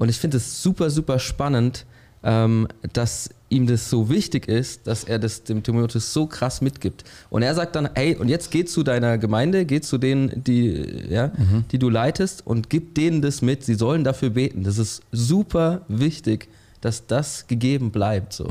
[0.00, 1.84] Und ich finde es super, super spannend,
[2.22, 7.04] ähm, dass ihm das so wichtig ist, dass er das dem Timotheus so krass mitgibt.
[7.28, 11.04] Und er sagt dann, hey, und jetzt geh zu deiner Gemeinde, geh zu denen, die,
[11.10, 11.32] ja,
[11.70, 13.62] die du leitest und gib denen das mit.
[13.62, 14.64] Sie sollen dafür beten.
[14.64, 16.48] Das ist super wichtig,
[16.80, 18.32] dass das gegeben bleibt.
[18.32, 18.44] So.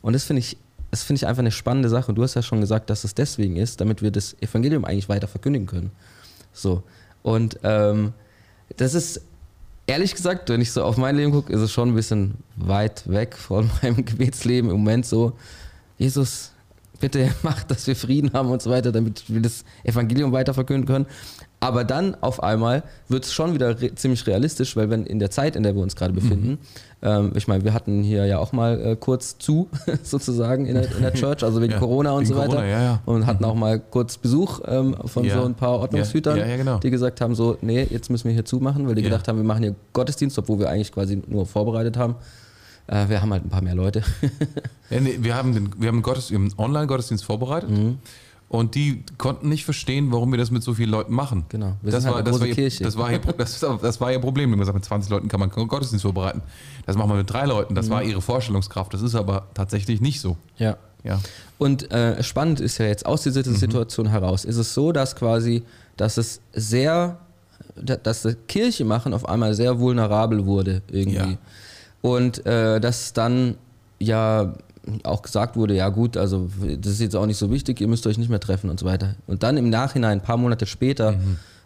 [0.00, 0.56] Und das finde ich,
[0.90, 2.12] das finde ich einfach eine spannende Sache.
[2.12, 5.10] Und du hast ja schon gesagt, dass es deswegen ist, damit wir das Evangelium eigentlich
[5.10, 5.90] weiter verkündigen können.
[6.54, 6.82] So.
[7.22, 8.14] Und ähm,
[8.78, 9.20] das ist
[9.88, 13.08] ehrlich gesagt, wenn ich so auf mein Leben gucke, ist es schon ein bisschen weit
[13.10, 15.32] weg von meinem Gebetsleben im Moment so.
[15.96, 16.52] Jesus,
[17.00, 20.86] bitte mach, dass wir Frieden haben und so weiter, damit wir das Evangelium weiter verkünden
[20.86, 21.06] können.
[21.60, 25.30] Aber dann auf einmal wird es schon wieder re ziemlich realistisch, weil wenn in der
[25.30, 26.58] Zeit, in der wir uns gerade befinden,
[27.02, 29.68] ähm, ich meine, wir hatten hier ja auch mal äh, kurz zu,
[30.02, 32.56] sozusagen, in der, in der Church, also wegen Ja, Corona und so weiter.
[32.56, 33.02] Corona, ja, ja.
[33.06, 36.78] Und hatten auch mal kurz Besuch ähm, von so ein paar Ordnungshütern, genau.
[36.78, 39.44] die gesagt haben, so, nee, jetzt müssen wir hier zumachen, weil die gedacht haben, wir
[39.44, 42.14] machen hier Gottesdienst, obwohl wir eigentlich quasi nur vorbereitet haben.
[42.86, 44.02] Äh, wir haben halt ein paar mehr Leute.
[44.90, 47.98] Ja, nee, wir haben den, wir haben einen, Gottes, Online-Gottesdienst vorbereitet Mhm.
[48.48, 51.44] Und die konnten nicht verstehen, warum wir das mit so vielen Leuten machen.
[51.50, 54.12] Genau, wir das halt war, eine das, war ihr, das, war ihr, das, das war
[54.12, 54.48] ihr Problem.
[54.50, 56.42] Wir haben gesagt, mit 20 Leuten kann man Gottesdienst vorbereiten.
[56.86, 57.74] Das machen wir mit drei Leuten.
[57.74, 57.90] Das Mhm.
[57.90, 58.94] war ihre Vorstellungskraft.
[58.94, 60.36] Das ist aber tatsächlich nicht so.
[60.56, 60.76] ja.
[61.04, 61.20] Ja.
[61.58, 63.54] Und äh, spannend ist ja jetzt aus dieser Mhm.
[63.54, 65.62] Situation heraus, ist es so, dass quasi,
[65.96, 67.18] dass es sehr,
[67.76, 71.16] da- dass das Kirche machen auf einmal sehr vulnerabel wurde irgendwie.
[71.16, 71.38] Ja.
[72.02, 73.54] Und äh, dass dann
[74.00, 74.54] ja
[75.04, 76.48] auch gesagt wurde, ja gut, also
[76.80, 78.86] das ist jetzt auch nicht so wichtig, ihr müsst euch nicht mehr treffen und so
[78.86, 79.14] weiter.
[79.26, 81.14] Und dann im Nachhinein, ein paar Monate später,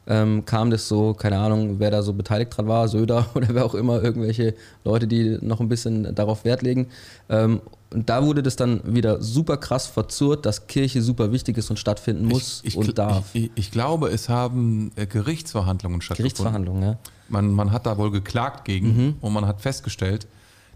[0.06, 3.64] ähm, kam das so, keine Ahnung, wer da so beteiligt dran war, Söder oder wer
[3.64, 4.54] auch immer, irgendwelche
[4.84, 6.88] Leute, die noch ein bisschen darauf Wert legen.
[7.28, 7.60] Ähm,
[7.92, 11.78] und da wurde das dann wieder super krass verzurrt, dass Kirche super wichtig ist und
[11.78, 13.26] stattfinden muss ich, ich, und darf.
[13.34, 16.32] Ich, ich, glaube, es haben äh, Gerichtsverhandlungen stattgefunden.
[16.32, 16.98] Gerichtsverhandlungen, ja.
[17.28, 20.26] Man, man hat da wohl geklagt gegen und man hat festgestellt,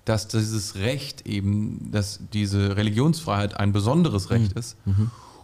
[0.07, 4.77] dass dieses Recht eben, dass diese Religionsfreiheit ein besonderes Recht ist.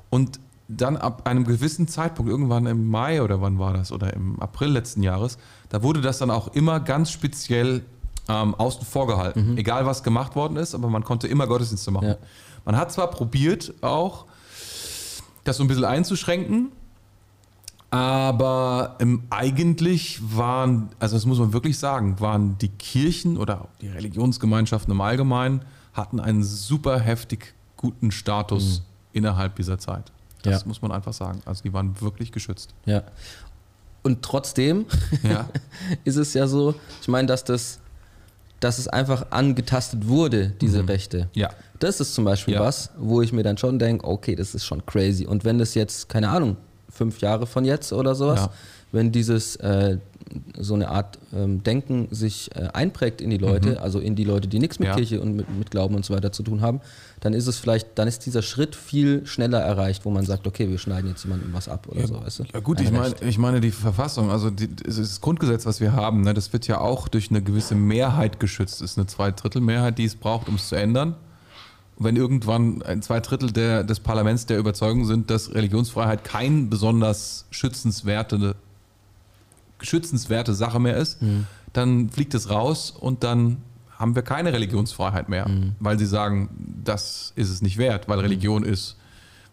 [0.08, 4.40] Und dann ab einem gewissen Zeitpunkt, irgendwann im Mai oder wann war das, oder im
[4.40, 5.36] April letzten Jahres,
[5.68, 7.82] da wurde das dann auch immer ganz speziell
[8.28, 9.58] ähm, außen vor gehalten.
[9.58, 12.08] Egal was gemacht worden ist, aber man konnte immer Gottesdienste machen.
[12.08, 12.16] Ja.
[12.64, 14.26] Man hat zwar probiert auch,
[15.44, 16.70] das so ein bisschen einzuschränken,
[17.92, 23.88] aber ähm, eigentlich waren, also das muss man wirklich sagen, waren die Kirchen oder die
[23.88, 25.60] Religionsgemeinschaften im Allgemeinen
[25.92, 30.10] hatten einen super heftig guten Status innerhalb dieser Zeit.
[30.40, 30.66] Das Ja.
[30.68, 31.40] muss man einfach sagen.
[31.44, 32.70] Also die waren wirklich geschützt.
[32.86, 33.02] Ja.
[34.02, 34.86] Und trotzdem
[35.22, 35.46] Ja.
[36.04, 37.78] ist es ja so, ich meine, dass das,
[38.60, 41.28] dass es einfach angetastet wurde, diese Rechte.
[41.34, 41.50] ja.
[41.78, 42.60] Das ist zum Beispiel Ja.
[42.60, 45.26] was, wo ich mir dann schon denke, okay, das ist schon crazy.
[45.26, 46.56] Und wenn das jetzt, keine Ahnung,
[46.92, 48.50] fünf Jahre von jetzt oder sowas, Ja.
[48.92, 49.98] wenn dieses äh,
[50.58, 54.48] so eine Art ähm, Denken sich äh, einprägt in die Leute, also in die Leute,
[54.48, 54.92] die nichts mit Mhm.
[54.92, 54.96] Ja.
[54.96, 56.80] Kirche und mit, mit Glauben und so weiter zu tun haben,
[57.20, 60.68] dann ist es vielleicht, dann ist dieser Schritt viel schneller erreicht, wo man sagt, okay,
[60.70, 62.44] wir schneiden jetzt jemandem was ab oder so, weißt du?
[62.52, 65.92] Ja gut, Ein ich meine, ich meine die Verfassung, also die, das Grundgesetz, was wir
[65.92, 68.80] haben, ne, das wird ja auch durch eine gewisse Mehrheit geschützt.
[68.80, 71.16] Das ist eine Zweidrittelmehrheit, die es braucht, um es zu ändern.
[72.02, 76.68] Und wenn irgendwann ein zwei Drittel der, des Parlaments der Überzeugung sind, dass Religionsfreiheit kein
[76.68, 78.56] besonders schützenswerte,
[79.80, 81.18] schützenswerte Sache mehr ist,
[81.72, 83.58] dann fliegt es raus und dann
[83.96, 85.46] haben wir keine Religionsfreiheit mehr,
[85.78, 86.48] weil sie sagen,
[86.84, 88.96] das ist es nicht wert, weil Religion ist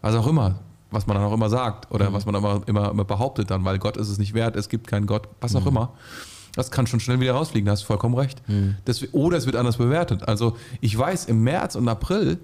[0.02, 0.56] was auch immer,
[0.90, 3.78] was man dann auch immer sagt oder was man immer, immer, immer behauptet dann, weil
[3.78, 5.94] Gott ist es nicht wert, es gibt keinen Gott, was auch immer.
[6.60, 8.42] Das kann schon schnell wieder rausfliegen, da hast du vollkommen recht.
[8.84, 10.28] Das, oder es wird anders bewertet.
[10.28, 12.38] Also ich weiß, im März und April,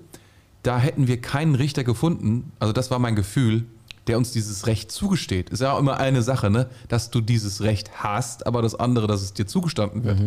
[0.64, 3.66] da hätten wir keinen Richter gefunden, also das war mein Gefühl,
[4.08, 5.50] der uns dieses Recht zugesteht.
[5.50, 6.70] Ist ja auch immer eine Sache, ne?
[6.88, 10.18] dass du dieses Recht hast, aber das andere, dass es dir zugestanden wird.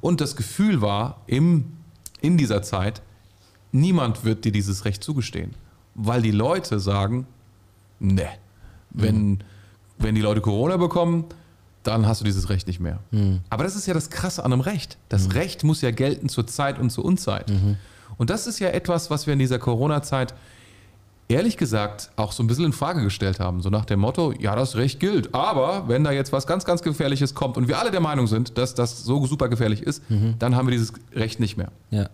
[0.00, 1.72] Und das Gefühl war im,
[2.22, 3.02] in dieser Zeit,
[3.70, 5.54] niemand wird dir dieses Recht zugestehen.
[5.94, 7.26] Weil die Leute sagen,
[8.00, 8.28] ne,
[8.90, 9.44] wenn,
[9.98, 11.26] wenn die Leute Corona bekommen,
[11.86, 12.98] dann hast du dieses Recht nicht mehr.
[13.50, 14.98] Aber das ist ja das Krasse an einem Recht.
[15.08, 17.50] Das Recht muss ja gelten zur Zeit und zur Unzeit.
[18.18, 20.34] Und das ist ja etwas, was wir in dieser Corona-Zeit
[21.28, 23.60] ehrlich gesagt auch so ein bisschen in Frage gestellt haben.
[23.60, 25.34] So nach dem Motto, ja, das Recht gilt.
[25.34, 28.56] Aber wenn da jetzt was ganz, ganz Gefährliches kommt und wir alle der Meinung sind,
[28.58, 30.02] dass das so super gefährlich ist,
[30.38, 31.72] dann haben wir dieses Recht nicht mehr.
[31.90, 32.08] Ja.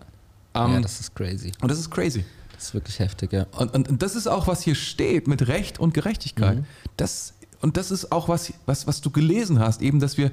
[0.55, 1.51] Ähm, ja, das ist crazy.
[1.61, 2.25] und das ist crazy.
[2.53, 3.45] Das ist wirklich heftig, ja.
[3.57, 6.59] Und, und, und das ist auch, was hier steht mit Recht und Gerechtigkeit.
[6.59, 6.65] Mhm.
[6.95, 7.33] Das,
[7.63, 10.31] und das ist auch was, was, was du gelesen hast, eben, dass wir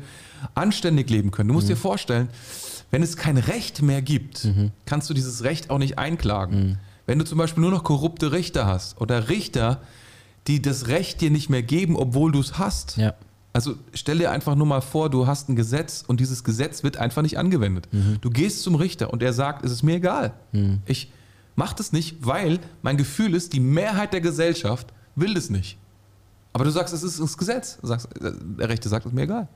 [0.55, 1.49] anständig leben können.
[1.49, 1.57] Du Mhm.
[1.57, 2.29] musst dir vorstellen,
[2.91, 4.71] wenn es kein Recht mehr gibt, Mhm.
[4.85, 6.79] kannst du dieses Recht auch nicht einklagen.
[7.07, 9.81] Wenn du zum Beispiel nur noch korrupte Richter hast oder Richter,
[10.47, 12.97] die das Recht dir nicht mehr geben, obwohl du es hast.
[12.97, 13.15] Ja.
[13.53, 16.99] Also stell dir einfach nur mal vor, du hast ein Gesetz und dieses Gesetz wird
[16.99, 17.89] einfach nicht angewendet.
[18.21, 20.33] Du gehst zum Richter und er sagt, es ist mir egal.
[20.87, 21.11] Ich
[21.57, 25.77] mache das nicht, weil mein Gefühl ist, die Mehrheit der Gesellschaft will das nicht.
[26.53, 27.79] Aber du sagst, es ist das Gesetz.
[27.81, 29.49] Du sagst, äh, der Rechte sagt, es mir egal.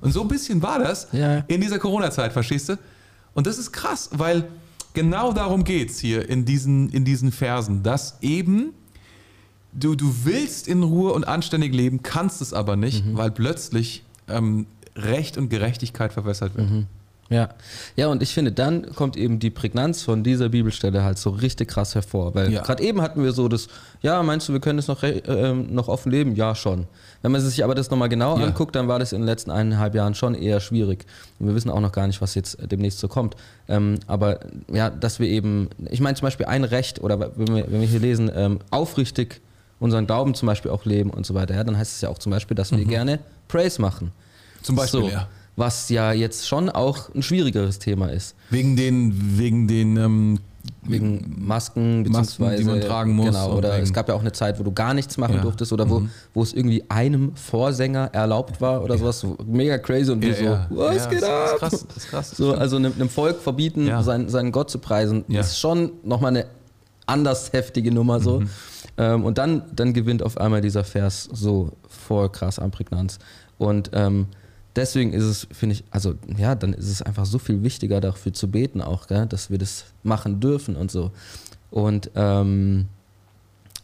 [0.00, 1.38] Und so ein bisschen war das Ja.
[1.48, 2.78] in dieser Corona-Zeit, verstehst du?
[3.34, 4.48] Und das ist krass, weil
[4.94, 8.72] genau darum geht es hier in diesen, in diesen Versen, dass eben
[9.72, 14.66] du, du willst in Ruhe und anständig leben, kannst es aber nicht, weil plötzlich ähm,
[14.96, 16.68] Recht und Gerechtigkeit verwässert wird.
[17.30, 17.50] Ja.
[17.94, 21.68] ja, und ich finde, dann kommt eben die Prägnanz von dieser Bibelstelle halt so richtig
[21.68, 22.34] krass hervor.
[22.34, 22.62] Weil Ja.
[22.62, 23.68] gerade eben hatten wir so das,
[24.00, 26.34] ja, meinst du, wir können es noch, re- ähm, noch offen leben?
[26.36, 26.86] Ja, schon.
[27.20, 28.46] Wenn man sich aber das nochmal genau Ja.
[28.46, 31.04] anguckt, dann war das in den letzten eineinhalb Jahren schon eher schwierig.
[31.38, 33.36] Und wir wissen auch noch gar nicht, was jetzt demnächst so kommt.
[33.68, 34.40] Ähm, aber
[34.72, 37.88] ja, dass wir eben, ich meine zum Beispiel ein Recht, oder wenn wir, wenn wir
[37.88, 39.42] hier lesen, ähm, aufrichtig
[39.80, 42.18] unseren Glauben zum Beispiel auch leben und so weiter, ja, dann heißt es ja auch
[42.18, 44.12] zum Beispiel, dass wir gerne Praise machen.
[44.62, 45.28] Zum Beispiel, So, ja.
[45.58, 48.36] Was ja jetzt schon auch ein schwierigeres Thema ist.
[48.50, 50.38] Wegen den, wegen den ähm,
[50.82, 52.62] Wegen Masken, beziehungsweise.
[52.62, 54.70] die man tragen muss Genau, oder wegen- es gab ja auch eine Zeit, wo du
[54.72, 55.38] gar nichts machen Ja.
[55.40, 55.44] Mhm.
[55.44, 56.02] durftest oder wo,
[56.34, 59.20] wo es irgendwie einem Vorsänger erlaubt war oder sowas.
[59.20, 61.46] So mega crazy und du so, was ja, geht das ab?
[61.54, 62.30] Ist krass, das ist krass.
[62.30, 64.02] So, also einem, einem Volk verbieten, Ja.
[64.02, 65.40] seinen, seinen Gott zu preisen, Ja.
[65.40, 66.46] ist schon nochmal eine
[67.06, 68.40] anders heftige Nummer so.
[68.40, 68.48] Mhm.
[68.98, 73.18] Ähm, und dann, dann gewinnt auf einmal dieser Vers so voll krass an Prägnanz.
[73.56, 74.26] Und ähm,
[74.78, 78.32] deswegen ist es, finde ich, also ja, dann ist es einfach so viel wichtiger dafür
[78.32, 81.10] zu beten auch, gell, dass wir das machen dürfen und so.
[81.70, 82.86] Und ähm,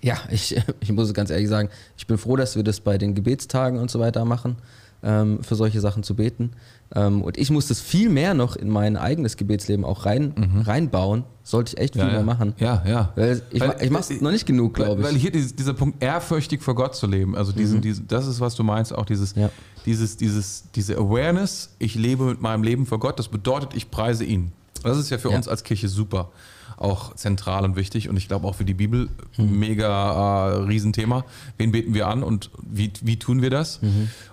[0.05, 3.15] Ja, ich, ich muss ganz ehrlich sagen, ich bin froh, dass wir das bei den
[3.15, 4.57] Gebetstagen und so weiter machen,
[5.03, 6.53] ähm, für solche Sachen zu beten.
[6.97, 11.25] Ähm, und ich muss das viel mehr noch in mein eigenes Gebetsleben auch rein, reinbauen.
[11.43, 12.09] Sollte ich echt viel Mhm.
[12.09, 12.55] Ja, mehr machen.
[12.59, 13.13] Ja, ja.
[13.17, 15.07] Weil ich, Weil- ich mache es noch nicht genug, glaube ich.
[15.09, 18.41] Weil hier dieses, dieser Punkt, ehrfürchtig vor Gott zu leben, also diesen, diesen, das ist,
[18.41, 19.51] was du meinst, auch dieses, Ja.
[19.85, 24.25] dieses, dieses, diese Awareness, ich lebe mit meinem Leben vor Gott, das bedeutet, ich preise
[24.25, 24.53] ihn.
[24.83, 26.31] Das ist ja für uns als Kirche super,
[26.77, 31.25] auch zentral und wichtig und ich glaube auch für die Bibel mega äh, Riesenthema.
[31.59, 33.81] Wen beten wir an und wie, wie tun wir das?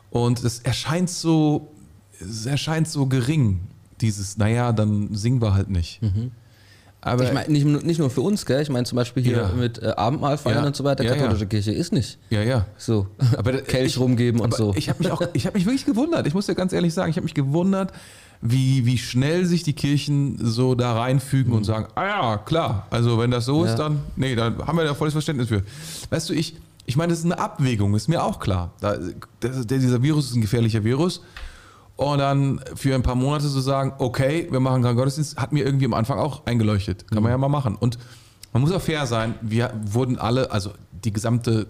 [0.09, 1.70] Und es erscheint so,
[2.21, 3.59] es erscheint so gering,
[4.01, 5.99] dieses, naja, dann singen wir halt nicht.
[7.03, 8.61] Aber ich meine, nicht, nur- nicht nur für uns, gell?
[8.61, 9.47] Ich meine zum Beispiel hier Ja.
[9.49, 10.67] mit äh, Abendmahl feiern Ja.
[10.67, 11.03] und so weiter.
[11.03, 11.47] Ja, Katholische.
[11.47, 12.65] Kirche ist nicht ja, ja.
[12.77, 13.07] so.
[13.37, 14.73] Aber Kelch ich- rumgeben und so.
[14.75, 16.27] Ich habe mich auch, ich habe mich wirklich gewundert.
[16.27, 17.91] Ich muss dir ganz ehrlich sagen, ich habe mich gewundert,
[18.39, 23.17] wie, wie schnell sich die Kirchen so da reinfügen und sagen, ah ja, klar, also
[23.17, 23.65] wenn das so Mhm.
[23.65, 25.63] Ist, dann, nee, da haben wir da volles Verständnis für.
[26.11, 26.55] Weißt du, ich,
[26.85, 28.73] ich meine, das ist eine Abwägung, ist mir auch klar.
[28.79, 28.97] Da,
[29.39, 31.21] das, dieser Virus ist ein gefährlicher Virus.
[32.01, 35.63] Und dann für ein paar Monate zu sagen, okay, wir machen keinen Gottesdienst, hat mir
[35.65, 37.07] irgendwie am Anfang auch eingeleuchtet.
[37.07, 37.23] Kann Mhm.
[37.23, 37.75] man ja mal machen.
[37.75, 37.97] Und
[38.53, 40.71] man muss auch fair sein, wir wurden alle, also
[41.05, 41.67] die gesamte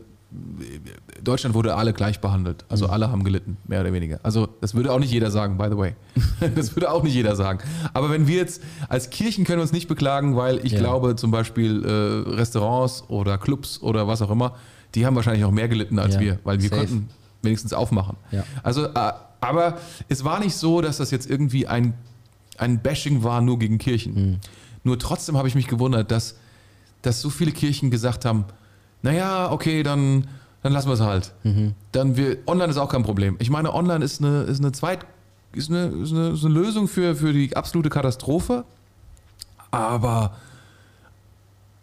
[1.21, 2.63] Deutschland wurde alle gleich behandelt.
[2.69, 2.93] Also Mhm.
[2.93, 4.19] alle haben gelitten, mehr oder weniger.
[4.23, 5.95] Also das würde auch nicht jeder sagen, by the way.
[6.55, 7.59] Das würde auch nicht jeder sagen.
[7.93, 10.79] Aber wenn wir jetzt als Kirchen können wir uns nicht beklagen, weil ich Ja.
[10.79, 14.55] glaube zum Beispiel äh, Restaurants oder Clubs oder was auch immer,
[14.95, 16.79] die haben wahrscheinlich auch mehr gelitten als Ja, wir, weil wir safe.
[16.87, 17.09] konnten
[17.41, 18.15] wenigstens aufmachen.
[18.31, 18.43] Ja.
[18.63, 19.11] Also, äh,
[19.41, 21.93] aber es war nicht so, dass das jetzt irgendwie ein,
[22.57, 24.13] ein Bashing war nur gegen Kirchen.
[24.13, 24.39] Mhm.
[24.83, 26.35] Nur trotzdem habe ich mich gewundert, dass,
[27.01, 28.45] dass so viele Kirchen gesagt haben,
[29.01, 30.27] naja, okay, dann,
[30.61, 31.33] dann lassen wir es halt.
[31.43, 31.73] Mhm.
[31.91, 33.35] Dann wir, online ist auch kein Problem.
[33.39, 35.05] Ich meine, online ist eine, ist eine Zweit,
[35.53, 38.63] ist eine, ist eine, ist eine Lösung für, für die absolute Katastrophe.
[39.71, 40.35] Aber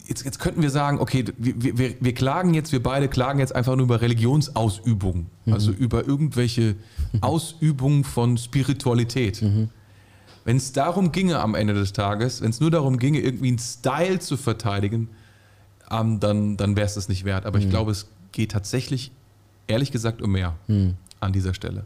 [0.09, 3.55] jetzt, jetzt könnten wir sagen, okay, wir, wir, wir klagen jetzt, wir beide klagen jetzt
[3.55, 5.27] einfach nur über Religionsausübung.
[5.53, 6.75] Also über irgendwelche
[7.21, 9.41] Ausübungen von Spiritualität.
[10.45, 13.59] Wenn es darum ginge am Ende des Tages, wenn es nur darum ginge, irgendwie einen
[13.59, 15.11] Style zu verteidigen,
[15.91, 17.45] ähm, dann, dann wäre es das nicht wert.
[17.45, 19.13] Aber ich glaube, es geht tatsächlich,
[19.67, 20.55] ehrlich gesagt, um mehr
[21.21, 21.85] an dieser Stelle.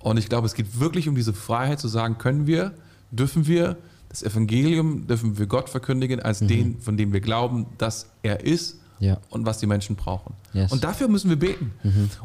[0.00, 2.74] Und ich glaube, es geht wirklich um diese Freiheit zu sagen, können wir,
[3.10, 3.76] dürfen wir
[4.20, 8.78] das Evangelium, dürfen wir Gott verkündigen als den, von dem wir glauben, dass er ist
[8.98, 9.18] Ja.
[9.30, 10.34] und was die Menschen brauchen.
[10.52, 10.72] Yes.
[10.72, 11.72] Und dafür müssen wir beten.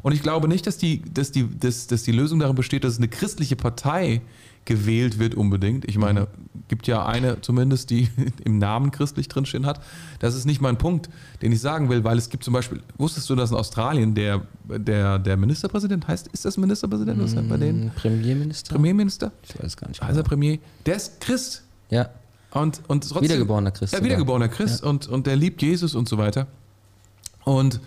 [0.02, 2.98] Und ich glaube nicht, dass die, dass, die, dass, dass die Lösung darin besteht, dass
[2.98, 4.22] eine christliche Partei
[4.64, 5.86] gewählt wird unbedingt.
[5.90, 6.28] Ich meine,
[6.68, 8.10] gibt ja eine zumindest, die
[8.46, 9.82] im Namen christlich drinstehen hat.
[10.20, 11.10] Das ist nicht mein Punkt,
[11.42, 14.44] den ich sagen will, weil es gibt zum Beispiel, wusstest du, dass in Australien der,
[14.70, 17.20] der, der Ministerpräsident heißt, ist das Ministerpräsident?
[17.22, 17.88] Was hat bei denen?
[17.88, 18.76] Mm, Premierminister?
[18.76, 19.32] Premierminister?
[19.44, 20.02] ich weiß gar nicht.
[20.02, 20.30] Also Genau.
[20.30, 21.64] Premier, der ist Christ.
[21.92, 22.10] Ja,
[22.54, 24.06] Und, und trotzdem, Wiedergeborener Christ Ja, sogar.
[24.10, 26.48] wiedergeborener Christ und, und der liebt Jesus und so weiter.
[27.44, 27.80] Und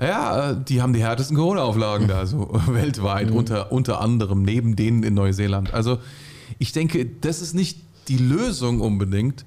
[0.00, 5.14] ja, die haben die härtesten Corona-Auflagen da, so weltweit, unter, unter anderem, neben denen in
[5.14, 5.72] Neuseeland.
[5.74, 5.98] Also
[6.58, 9.44] ich denke, das ist nicht die Lösung unbedingt,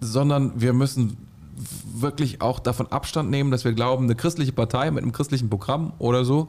[0.00, 1.16] sondern wir müssen
[1.94, 5.92] wirklich auch davon Abstand nehmen, dass wir glauben, eine christliche Partei mit einem christlichen Programm
[5.98, 6.48] oder so,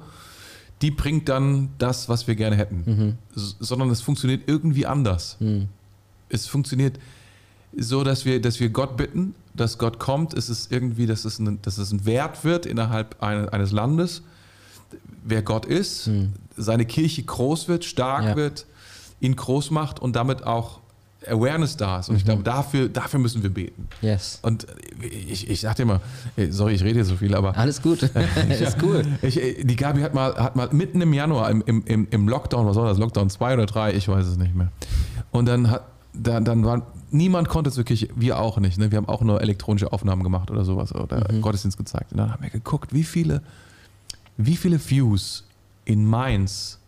[0.82, 3.18] die bringt dann das, was wir gerne hätten.
[3.36, 5.38] S- Sondern es funktioniert irgendwie anders.
[6.30, 7.00] Es funktioniert
[7.78, 10.34] so, dass wir, dass wir Gott bitten, dass Gott kommt.
[10.34, 14.22] Es ist irgendwie, dass es ein, dass es ein Wert wird innerhalb eine, eines Landes,
[15.24, 16.10] wer Gott ist,
[16.58, 18.36] seine Kirche groß wird, stark Ja.
[18.36, 18.66] wird,
[19.20, 20.80] ihn groß macht und damit auch
[21.28, 22.08] Awareness da ist.
[22.10, 23.90] Und ich glaube, dafür, dafür müssen wir beten.
[24.02, 24.40] yes.
[24.42, 24.66] Und
[25.02, 26.00] ich, ich sag dir mal,
[26.38, 28.02] ey, sorry, ich rede jetzt so viel, aber Alles gut.
[28.50, 29.04] ist cool.
[29.22, 32.66] ich, die Gabi hat mal, hat mal mitten im Januar im, im, im, im Lockdown,
[32.66, 34.72] was war das, Lockdown 2 oder 3, ich weiß es nicht mehr.
[35.32, 38.92] Und dann hat, dann, dann war, niemand konnte zur Kirche, wir auch nicht, ne?
[38.92, 42.12] wir haben auch nur elektronische Aufnahmen gemacht oder sowas oder Gottesdienst gezeigt.
[42.12, 43.42] Und dann haben wir geguckt, wie viele,
[44.38, 45.46] wie viele Views
[45.86, 46.80] in Mainz,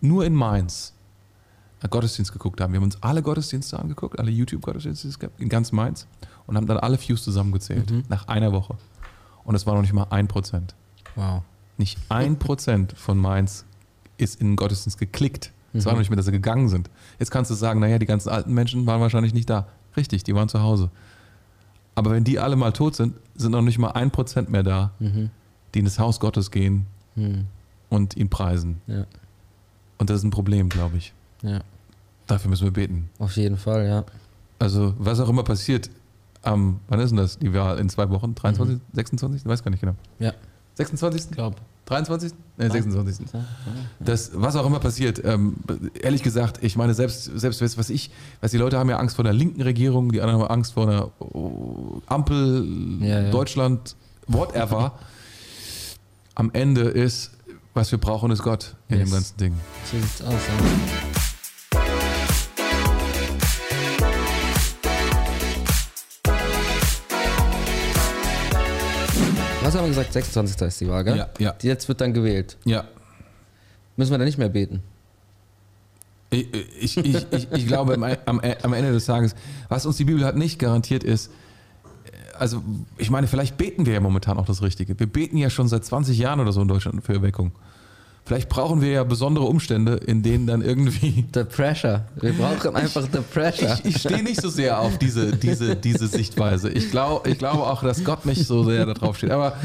[0.00, 0.94] nur in Mainz,
[1.82, 2.72] äh, Gottesdienst geguckt haben.
[2.72, 6.06] Wir haben uns alle Gottesdienste angeguckt, alle YouTube-Gottesdienste es in ganz Mainz
[6.46, 8.76] und haben dann alle Views zusammengezählt, nach einer Woche.
[9.44, 10.74] Und es war noch nicht mal ein Prozent.
[11.16, 11.42] Wow.
[11.78, 13.64] Nicht ein Prozent von Mainz
[14.18, 15.52] ist in den Gottesdienst geklickt.
[15.72, 16.90] Es war noch nicht mehr, dass sie gegangen sind.
[17.18, 19.68] Jetzt kannst du sagen, naja, die ganzen alten Menschen waren wahrscheinlich nicht da.
[19.96, 20.90] Richtig, die waren zu Hause.
[21.94, 24.90] Aber wenn die alle mal tot sind, sind noch nicht mal ein Prozent mehr da,
[25.00, 27.46] die in das Haus Gottes gehen Hm.
[27.88, 28.80] und ihn preisen.
[28.86, 29.04] Ja.
[29.98, 31.12] Und das ist ein Problem, glaube ich.
[31.42, 31.60] ja,
[32.26, 33.10] Dafür müssen wir beten.
[33.18, 34.04] auf jeden Fall, ja.
[34.60, 35.90] Also, was auch immer passiert,
[36.42, 37.78] am, wann ist denn das, die Wahl?
[37.78, 38.34] In zwei Wochen?
[38.34, 39.42] 23, 26?
[39.42, 39.94] Ich weiß gar nicht genau.
[40.20, 40.32] Ja,
[40.74, 41.32] 26?
[41.32, 41.56] glaube.
[41.90, 42.32] 23?
[42.56, 43.26] Ne, 26.
[43.98, 45.56] Das, was auch immer passiert, ähm,
[46.00, 49.16] ehrlich gesagt, ich meine, selbst, selbst was was ich, was die Leute haben ja Angst
[49.16, 52.64] vor einer linken Regierung, die anderen haben Angst vor einer oh, Ampel,
[53.00, 53.30] Ja, ja.
[53.32, 53.96] Deutschland,
[54.28, 54.92] whatever.
[56.36, 57.32] Am Ende ist,
[57.74, 59.08] was wir brauchen, ist Gott in Yes.
[59.08, 59.54] dem ganzen Ding.
[59.90, 60.32] So sieht's aus.
[60.34, 61.20] Ja.
[69.70, 70.12] Was haben wir gesagt?
[70.12, 70.62] 26.
[70.62, 71.16] ist die Wahl, gell?
[71.16, 71.54] Ja, ja.
[71.62, 72.56] Jetzt wird dann gewählt.
[72.64, 72.86] Ja.
[73.96, 74.82] Müssen wir da nicht mehr beten?
[76.30, 79.36] Ich, ich, ich, ich, ich glaube, am, am, am Ende des Tages,
[79.68, 81.30] was uns die Bibel hat nicht garantiert ist,
[82.36, 82.64] also
[82.98, 84.98] ich meine, vielleicht beten wir ja momentan auch das Richtige.
[84.98, 87.52] Wir beten ja schon seit 20 Jahren oder so in Deutschland für Erweckung.
[88.30, 91.24] Vielleicht brauchen wir ja besondere Umstände, in denen dann irgendwie.
[91.34, 92.04] The pressure.
[92.20, 93.76] Wir brauchen einfach the pressure.
[93.82, 96.70] Ich, ich stehe nicht so sehr auf diese, diese, diese Sichtweise.
[96.70, 99.32] Ich, glaub, ich glaube auch, dass Gott nicht so sehr da drauf steht.
[99.32, 99.56] Aber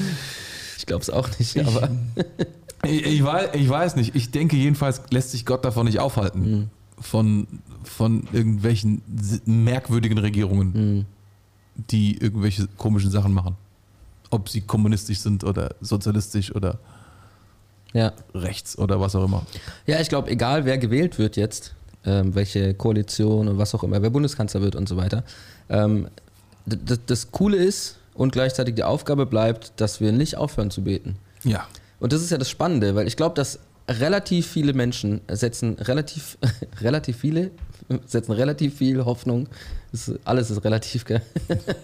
[0.80, 1.92] Ich glaube es auch nicht, aber
[2.86, 4.16] Ich, ich, weiß, ich weiß nicht.
[4.16, 6.72] Ich denke jedenfalls lässt sich Gott davon nicht aufhalten.
[7.00, 7.46] Von,
[7.84, 9.04] von irgendwelchen
[9.46, 11.06] merkwürdigen Regierungen,
[11.92, 13.58] die irgendwelche komischen Sachen machen.
[14.32, 16.80] Ob sie kommunistisch sind oder sozialistisch oder
[17.96, 18.14] ja.
[18.34, 19.46] rechts oder was auch immer.
[19.88, 21.74] Ja, ich glaube, egal wer gewählt wird jetzt,
[22.06, 25.24] ähm, welche Koalition und was auch immer, wer Bundeskanzler wird und so weiter,
[25.70, 26.10] ähm,
[26.66, 31.16] das Coole ist und gleichzeitig die Aufgabe bleibt, dass wir nicht aufhören zu beten.
[31.44, 31.68] Ja.
[32.00, 36.38] Und das ist ja das Spannende, weil ich glaube, dass relativ viele Menschen setzen relativ,
[36.82, 37.52] relativ viele,
[38.08, 39.48] setzen relativ viel Hoffnung,
[39.94, 41.06] ist, alles ist relativ,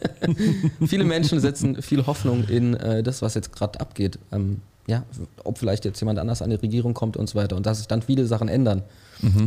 [0.85, 4.19] viele Menschen setzen viel Hoffnung in äh, das, was jetzt gerade abgeht.
[4.31, 5.03] Ähm, ja,
[5.43, 7.87] ob vielleicht jetzt jemand anders an die Regierung kommt und so weiter und dass sich
[7.87, 8.83] dann viele Sachen ändern.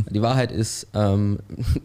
[0.09, 1.39] Die Wahrheit ist, ähm,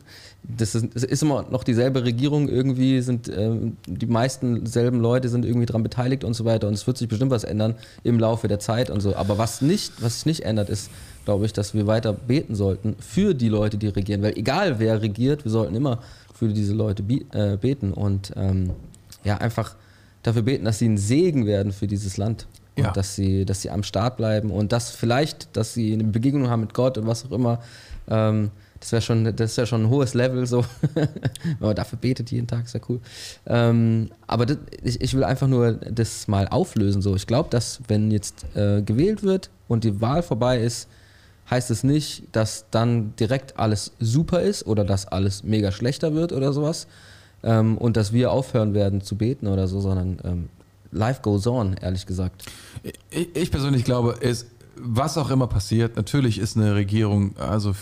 [0.43, 5.29] das ist, es ist immer noch dieselbe Regierung irgendwie, sind ähm, die meisten selben Leute
[5.29, 8.21] sind irgendwie daran beteiligt und so weiter und es wird sich bestimmt was ändern im
[8.21, 9.17] Laufe der Zeit und so.
[9.17, 10.91] Aber was nicht, was sich nicht ändert, ist,
[11.25, 14.23] glaube ich, dass wir weiter beten sollten für die Leute, die regieren.
[14.23, 15.99] Weil egal wer regiert, wir sollten immer
[16.33, 18.71] für diese Leute äh, beten und ähm,
[19.25, 19.75] ja, einfach
[20.23, 22.47] dafür beten, dass sie ein Segen werden für dieses Land.
[22.79, 22.93] Ja.
[22.93, 26.61] dass sie, dass sie am Start bleiben und dass vielleicht, dass sie eine Begegnung haben
[26.61, 27.61] mit Gott und was auch immer.
[28.09, 30.65] Ähm, das wäre schon, das ja schon ein hohes Level, so.
[30.95, 31.09] Wenn
[31.61, 33.01] man dafür betet jeden Tag, ist ja cool.
[33.47, 37.03] Ähm, aber das, ich, ich will einfach nur das mal auflösen.
[37.03, 37.15] So.
[37.15, 40.89] Ich glaube, dass wenn jetzt äh, gewählt wird und die Wahl vorbei ist,
[41.51, 46.33] heißt es nicht, dass dann direkt alles super ist oder dass alles mega schlechter wird
[46.33, 46.87] oder sowas.
[47.43, 50.49] Ähm, und dass wir aufhören werden zu beten oder so, sondern ähm,
[50.93, 52.45] life goes on, ehrlich gesagt.
[53.11, 57.75] Ich, ich persönlich glaube, es, was auch immer passiert, natürlich ist eine Regierung, also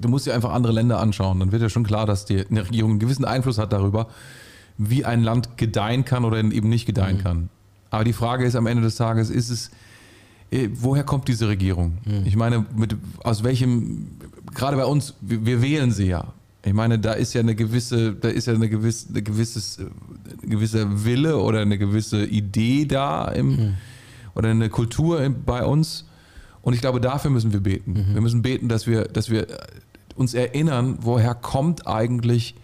[0.00, 2.64] du musst dir einfach andere Länder anschauen, dann wird ja schon klar, dass die, eine
[2.64, 4.08] Regierung einen gewissen Einfluss hat darüber,
[4.78, 7.48] wie ein Land gedeihen kann oder eben nicht gedeihen kann.
[7.90, 9.70] Aber die Frage ist am Ende des Tages, ist es,
[10.50, 11.98] äh, woher kommt diese Regierung?
[12.26, 14.08] Ich meine, mit, aus welchem,
[14.54, 16.32] gerade bei uns, wir, wir wählen sie ja.
[16.66, 19.84] Ich meine, da ist ja eine gewisse, da ist ja eine gewisse, eine gewisses, äh,
[20.42, 23.74] ein gewisser Wille oder eine gewisse Idee da im,
[24.34, 26.06] oder eine Kultur im, bei uns.
[26.62, 27.94] Und ich glaube, dafür müssen wir beten.
[28.14, 29.56] Wir müssen beten, dass wir, dass wir äh,
[30.16, 32.56] uns erinnern, woher kommt eigentlich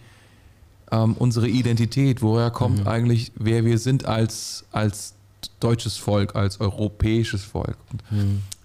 [0.91, 5.13] ähm, unsere Identität, woher kommt eigentlich, wer wir sind als, als
[5.61, 7.77] deutsches Volk, als europäisches Volk.
[7.91, 8.03] Und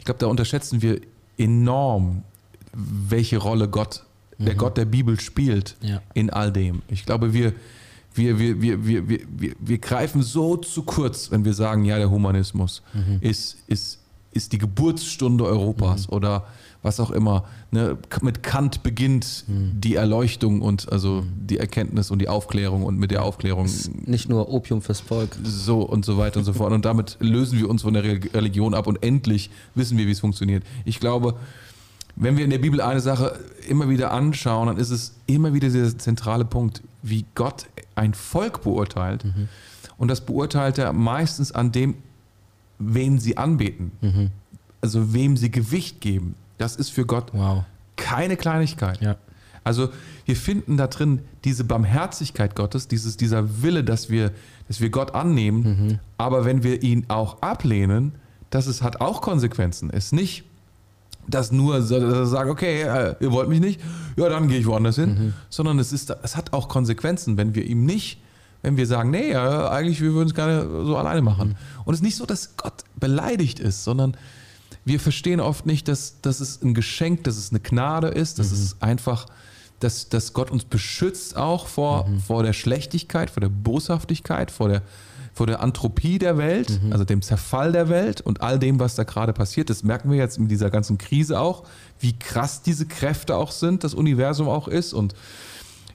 [0.00, 1.00] Ich glaube, da unterschätzen wir
[1.36, 2.24] enorm,
[2.72, 4.02] welche Rolle Gott,
[4.38, 6.00] der Gott der Bibel spielt Ja.
[6.14, 6.82] in all dem.
[6.88, 7.52] Ich glaube, wir,
[8.14, 11.98] wir, wir, wir, wir, wir, wir, wir greifen so zu kurz, wenn wir sagen, ja,
[11.98, 12.82] der Humanismus
[13.20, 13.98] ist, ist,
[14.32, 16.44] ist die Geburtsstunde Europas oder
[16.82, 17.44] was auch immer.
[17.72, 17.98] Ne?
[18.22, 23.24] Mit Kant beginnt die Erleuchtung und also die Erkenntnis und die Aufklärung und mit der
[23.24, 23.68] Aufklärung
[24.06, 25.30] Nicht nur Opium fürs Volk.
[25.42, 26.72] so und so weiter und so fort.
[26.72, 30.12] Und damit lösen wir uns von der Re- Religion ab und endlich wissen wir, wie
[30.12, 30.62] es funktioniert.
[30.84, 31.34] Ich glaube,
[32.20, 35.68] wenn wir in der Bibel eine Sache immer wieder anschauen, dann ist es immer wieder
[35.68, 39.24] dieser zentrale Punkt, wie Gott ein Volk beurteilt.
[39.96, 41.94] Und das beurteilt er meistens an dem,
[42.78, 44.30] wen sie anbeten.
[44.80, 46.34] Also wem sie Gewicht geben.
[46.58, 47.64] Das ist für Gott Wow.
[47.96, 49.00] keine Kleinigkeit.
[49.00, 49.16] Ja.
[49.64, 49.90] Also
[50.24, 54.32] wir finden da drin diese Barmherzigkeit Gottes, dieses, dieser Wille, dass wir,
[54.66, 58.12] dass wir Gott annehmen, aber wenn wir ihn auch ablehnen,
[58.50, 59.90] das ist, hat auch Konsequenzen.
[59.90, 60.44] Es ist nicht,
[61.28, 63.80] dass nur sagt, okay, äh, ihr wollt mich nicht,
[64.16, 67.64] ja, dann gehe ich woanders hin, sondern es, ist, es hat auch Konsequenzen, wenn wir
[67.64, 68.20] ihm nicht,
[68.62, 71.56] wenn wir sagen, nee, eigentlich, wir würden es gerne so alleine machen.
[71.84, 74.16] Und es ist nicht so, dass Gott beleidigt ist, sondern
[74.84, 78.50] wir verstehen oft nicht, dass, dass es ein Geschenk, dass es eine Gnade ist, dass
[78.50, 79.26] es einfach,
[79.80, 84.82] dass, dass Gott uns beschützt auch vor, vor der Schlechtigkeit, vor der Boshaftigkeit, vor der,
[85.38, 89.04] vor der Anthropie der Welt, also dem Zerfall der Welt und all dem, was da
[89.04, 89.70] gerade passiert.
[89.70, 91.62] Das merken wir jetzt mit dieser ganzen Krise auch,
[92.00, 95.14] wie krass diese Kräfte auch sind, das Universum auch ist und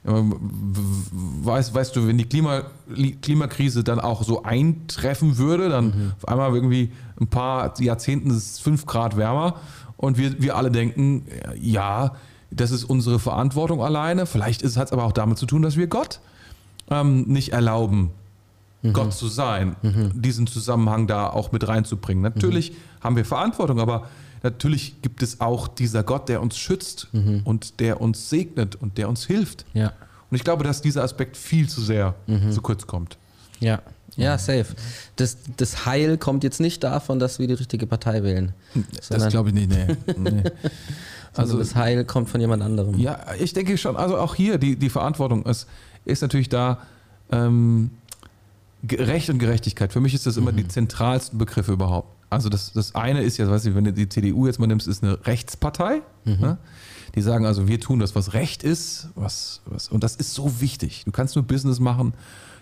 [0.06, 0.34] Ähm,
[1.44, 2.64] Weißt, weißt du, wenn die Klima,
[2.94, 6.12] Li- Klimakrise dann auch so eintreffen würde, dann Mhm.
[6.20, 9.54] auf einmal irgendwie ein paar Jahrzehnten ist es fünf Grad wärmer
[9.96, 11.24] und wir, wir alle denken,
[11.58, 12.16] ja,
[12.50, 14.26] das ist unsere Verantwortung alleine.
[14.26, 16.20] Vielleicht hat es aber auch damit zu tun, dass wir Gott
[16.90, 18.10] ähm, nicht erlauben,
[18.84, 18.92] Mhm.
[18.92, 19.74] Gott zu sein,
[20.14, 22.22] diesen Zusammenhang da auch mit reinzubringen.
[22.22, 22.74] Natürlich Mhm.
[23.00, 24.08] haben wir Verantwortung, aber
[24.42, 27.40] natürlich gibt es auch dieser Gott, der uns schützt Mhm.
[27.44, 29.64] und der uns segnet und der uns hilft.
[29.74, 29.92] Ja.
[30.30, 32.52] Und ich glaube, dass dieser Aspekt viel zu sehr Mhm.
[32.52, 33.16] zu kurz kommt.
[33.60, 33.80] Ja.
[34.16, 34.66] Ja, safe.
[35.16, 38.52] Das, das Heil kommt jetzt nicht davon, dass wir die richtige Partei wählen.
[39.00, 39.96] Sondern, glaube ich nicht, nee.
[40.30, 40.42] nee.
[41.34, 42.96] also das Heil kommt von jemand anderem.
[42.98, 45.66] Ja, ich denke schon, also auch hier die, die Verantwortung ist,
[46.04, 46.78] ist natürlich da
[47.32, 47.90] ähm,
[48.92, 49.92] Recht und Gerechtigkeit.
[49.92, 52.14] Für mich ist das immer die zentralsten Begriffe überhaupt.
[52.30, 54.88] Also das, das eine ist ja, weißt du, wenn du die CDU jetzt mal nimmst,
[54.88, 56.02] ist eine Rechtspartei.
[56.24, 56.58] Ne?
[57.14, 60.60] Die sagen also, wir tun das, was Recht ist, was, was, und das ist so
[60.60, 61.04] wichtig.
[61.04, 62.12] Du kannst nur Business machen,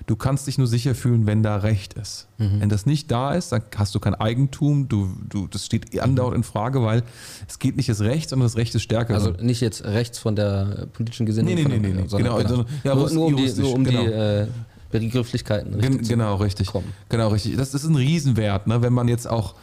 [0.07, 2.29] du kannst dich nur sicher fühlen, wenn da Recht ist.
[2.37, 6.37] Wenn das nicht da ist, dann hast du kein Eigentum, du, du, das steht andauernd
[6.37, 7.03] in Frage, weil
[7.49, 9.15] es geht nicht das Recht, sondern das Recht ist stärker.
[9.15, 11.55] Also nicht jetzt rechts von der politischen Gesinnung.
[11.55, 12.09] Nee, nee, nee, nee, nee.
[12.09, 14.03] sondern Genau, also, ja, nur, nur um die, nur um genau.
[14.03, 14.47] die äh,
[14.93, 16.67] Begrifflichkeiten richtig genau, richtig.
[16.69, 16.93] bekommen.
[17.09, 17.57] Genau, richtig.
[17.57, 18.83] Das, ist ein Riesenwert, ne?
[18.83, 19.55] wenn man jetzt auch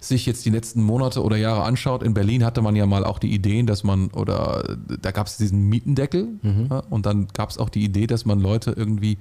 [0.00, 2.02] sich jetzt die letzten Monate oder Jahre anschaut.
[2.04, 5.36] In Berlin hatte man ja mal auch die Ideen, dass man, oder da gab es
[5.36, 6.68] diesen Mietendeckel Mhm.
[6.70, 6.78] ja?
[6.88, 9.18] und dann gab es auch die Idee, dass man Leute irgendwie,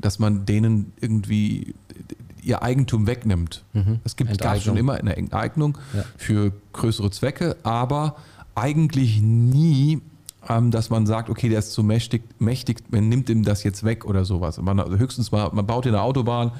[0.00, 1.74] dass man denen irgendwie
[2.42, 3.64] ihr Eigentum wegnimmt.
[4.04, 4.62] Es gibt gab Enteignung.
[4.64, 6.04] schon immer eine Enteignung Ja.
[6.16, 8.16] für größere Zwecke, aber
[8.56, 10.00] eigentlich nie,
[10.46, 14.04] dass man sagt, okay, der ist zu mächtig, mächtig, man nimmt ihm das jetzt weg
[14.04, 14.60] oder sowas.
[14.60, 16.52] Man, also höchstens mal, man baut hier eine Autobahn,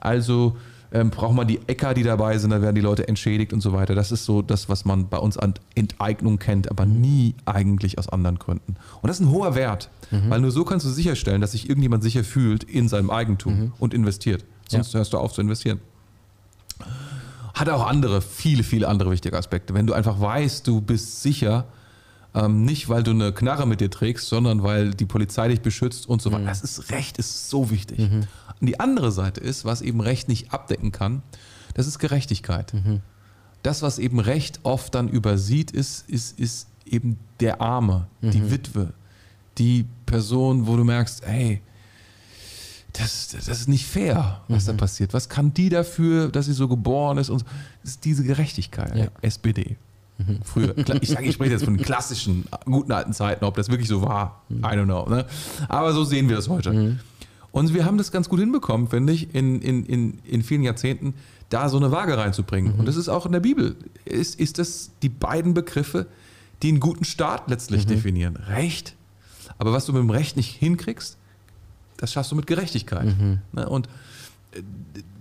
[0.00, 0.56] also
[0.92, 3.72] ähm, braucht man die Äcker, die dabei sind, dann werden die Leute entschädigt und so
[3.72, 3.96] weiter.
[3.96, 8.08] Das ist so das, was man bei uns an Enteignung kennt, aber nie eigentlich aus
[8.08, 8.76] anderen Gründen.
[9.02, 9.90] Und das ist ein hoher Wert,
[10.28, 13.92] weil nur so kannst du sicherstellen, dass sich irgendjemand sicher fühlt in seinem Eigentum und
[13.92, 14.44] investiert.
[14.68, 15.80] Sonst hörst du auf zu investieren.
[17.54, 19.74] Hat auch andere, viele, viele andere wichtige Aspekte.
[19.74, 21.66] Wenn du einfach weißt, du bist sicher,
[22.34, 26.08] ähm, nicht weil du eine Knarre mit dir trägst, sondern weil die Polizei dich beschützt
[26.08, 26.46] und so weiter.
[26.46, 27.98] Das ist Recht, ist so wichtig.
[28.60, 31.22] Und die andere Seite ist, was eben Recht nicht abdecken kann,
[31.74, 32.72] das ist Gerechtigkeit.
[33.62, 38.92] Das, was eben Recht oft dann übersieht, ist, ist, ist eben der Arme, die Witwe,
[39.58, 41.62] die Person, wo du merkst, hey,
[42.92, 45.14] das, das ist nicht fair, was da passiert.
[45.14, 47.28] Was kann die dafür, dass sie so geboren ist?
[47.28, 47.44] Und so.
[47.82, 48.96] das ist diese Gerechtigkeit.
[48.96, 49.06] Ja.
[49.20, 49.76] SPD.
[50.44, 50.76] Früher.
[51.00, 54.42] Ich sage, ich spreche jetzt von klassischen, guten alten Zeiten, ob das wirklich so war.
[54.50, 55.08] I don't know.
[55.08, 55.26] Ne?
[55.68, 56.98] Aber so sehen wir das heute.
[57.50, 61.14] Und wir haben das ganz gut hinbekommen, finde ich, in, in, in, in vielen Jahrzehnten,
[61.50, 62.74] da so eine Waage reinzubringen.
[62.74, 63.76] Und das ist auch in der Bibel.
[64.04, 66.06] Ist, ist das die beiden Begriffe,
[66.62, 68.36] die einen guten Staat letztlich definieren?
[68.36, 68.94] Recht.
[69.58, 71.16] Aber was du mit dem Recht nicht hinkriegst,
[71.96, 73.14] das schaffst du mit Gerechtigkeit.
[73.52, 73.68] Ne?
[73.68, 73.88] Und
[74.52, 74.62] äh,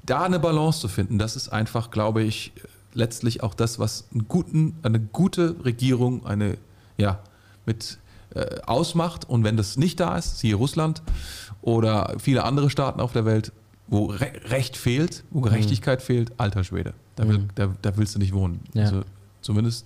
[0.06, 2.52] da eine Balance zu finden, das ist einfach, glaube ich,
[2.94, 6.58] letztlich auch das, was einen guten, eine gute Regierung, eine,
[6.98, 7.20] ja,
[7.66, 7.98] mit
[8.36, 9.28] äh, ausmacht.
[9.30, 11.02] Und wenn das nicht da ist, siehe Russland
[11.62, 13.52] oder viele andere Staaten auf der Welt,
[13.88, 18.20] wo Re Recht fehlt, wo Gerechtigkeit fehlt, alter Schwede, da, will, da, da willst du
[18.20, 18.62] nicht wohnen.
[18.74, 18.84] Ja.
[18.84, 19.02] Also
[19.42, 19.86] zumindest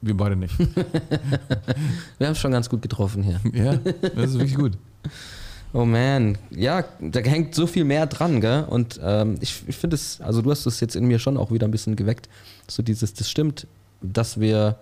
[0.00, 0.58] wir beide nicht.
[2.18, 3.40] Wir haben es schon ganz gut getroffen hier.
[3.54, 4.72] ja, das ist wirklich gut.
[5.74, 8.64] Oh man, ja, da hängt so viel mehr dran, gell?
[8.70, 11.50] Und ähm, ich, ich finde es, also du hast es jetzt in mir schon auch
[11.50, 12.28] wieder ein bisschen geweckt,
[12.68, 13.66] so dieses, das stimmt,
[14.00, 14.76] dass wir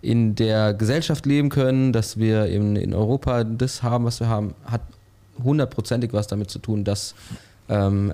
[0.00, 4.54] in der Gesellschaft leben können, dass wir in, in Europa das haben, was wir haben,
[4.64, 4.82] hat
[5.42, 7.16] hundertprozentig was damit zu tun, dass
[7.68, 8.12] ähm,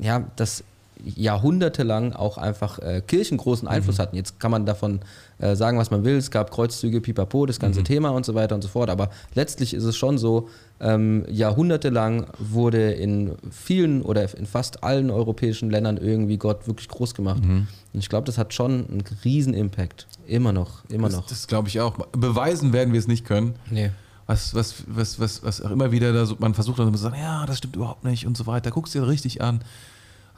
[0.00, 0.62] ja, dass
[1.04, 4.16] jahrhundertelang auch einfach äh, Kirchen großen Einfluss hatten.
[4.16, 5.00] Jetzt kann man davon
[5.38, 6.16] äh, sagen, was man will.
[6.16, 8.90] Es gab Kreuzzüge, Pipapo, das ganze Thema und so weiter und so fort.
[8.90, 10.48] Aber letztlich ist es schon so,
[10.80, 17.14] ähm, jahrhundertelang wurde in vielen oder in fast allen europäischen Ländern irgendwie Gott wirklich groß
[17.14, 17.42] gemacht.
[17.42, 20.06] Und ich glaube, das hat schon einen riesen Impact.
[20.26, 21.26] Immer noch, immer Das, noch.
[21.26, 21.96] das glaube ich auch.
[22.12, 23.54] Beweisen werden wir es nicht können.
[23.70, 23.90] nee.
[24.26, 27.16] was, was, was, was, was auch immer wieder da so, man versucht dann zu sagen,
[27.18, 28.70] ja, das stimmt überhaupt nicht und so weiter.
[28.70, 29.60] Guckst dir richtig an.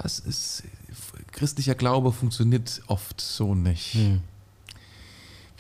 [0.01, 0.63] Das ist,
[1.33, 3.97] christlicher Glaube funktioniert oft so nicht.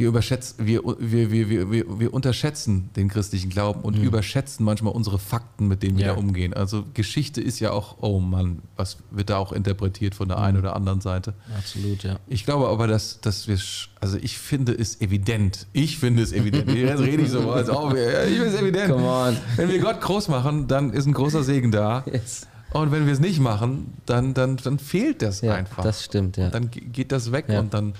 [0.00, 5.18] Wir, überschätzen, wir, wir, wir, wir, wir, unterschätzen den christlichen Glauben und überschätzen manchmal unsere
[5.18, 6.14] Fakten, mit denen wir Ja.
[6.14, 6.54] da umgehen.
[6.54, 10.56] Also Geschichte ist ja auch, oh Mann, was wird da auch interpretiert von der einen
[10.56, 11.34] oder anderen Seite.
[11.54, 12.18] Absolut, ja.
[12.28, 13.58] Ich glaube aber, dass, dass wir,
[14.00, 15.66] also ich finde es evident.
[15.74, 16.70] Ich finde es evident.
[16.72, 18.90] Jetzt rede ich so, als ob wir, ich finde es evident.
[18.92, 19.36] Come on.
[19.56, 22.04] Wenn wir Gott groß machen, dann ist ein großer Segen da.
[22.10, 22.46] Yes.
[22.72, 25.82] Und wenn wir es nicht machen, dann, dann, dann fehlt das Ja, einfach.
[25.82, 26.46] das stimmt, ja.
[26.46, 27.60] Und dann ge- geht das weg Ja.
[27.60, 27.92] und dann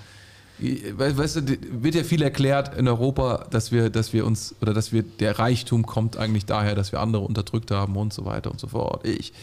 [0.61, 4.91] Weißt du, wird ja viel erklärt in Europa, dass wir, dass wir uns oder dass
[4.91, 8.59] wir der Reichtum kommt eigentlich daher, dass wir andere unterdrückt haben und so weiter und
[8.59, 9.05] so fort.
[9.05, 9.33] Ich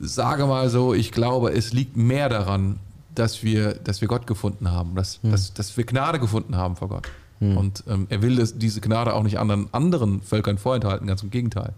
[0.00, 2.80] sage mal so, ich glaube, es liegt mehr daran,
[3.14, 5.30] dass wir, dass wir Gott gefunden haben, dass, hm.
[5.30, 7.08] dass, dass wir Gnade gefunden haben vor Gott.
[7.38, 7.56] Hm.
[7.56, 11.30] Und ähm, er will das, diese Gnade auch nicht anderen, anderen Völkern vorenthalten, ganz im
[11.30, 11.74] Gegenteil.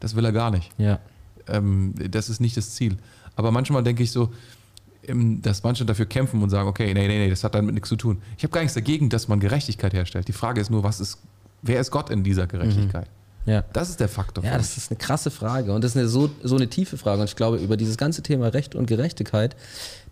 [0.00, 0.70] Das will er gar nicht.
[0.78, 0.98] Ja.
[1.48, 2.98] Ähm, das ist nicht das Ziel.
[3.34, 4.30] Aber manchmal denke ich so,
[5.42, 7.96] dass manche dafür kämpfen und sagen, okay, nee, nee, nee, das hat damit nichts zu
[7.96, 8.20] tun.
[8.36, 10.28] Ich habe gar nichts dagegen, dass man Gerechtigkeit herstellt.
[10.28, 11.18] Die Frage ist nur, was ist,
[11.62, 13.06] wer ist Gott in dieser Gerechtigkeit?
[13.06, 13.25] Mhm.
[13.46, 13.64] Ja.
[13.72, 14.44] Das ist der Faktor.
[14.44, 17.20] Ja, das ist eine krasse Frage und das ist eine, so, so eine tiefe Frage.
[17.20, 19.54] Und ich glaube, über dieses ganze Thema Recht und Gerechtigkeit,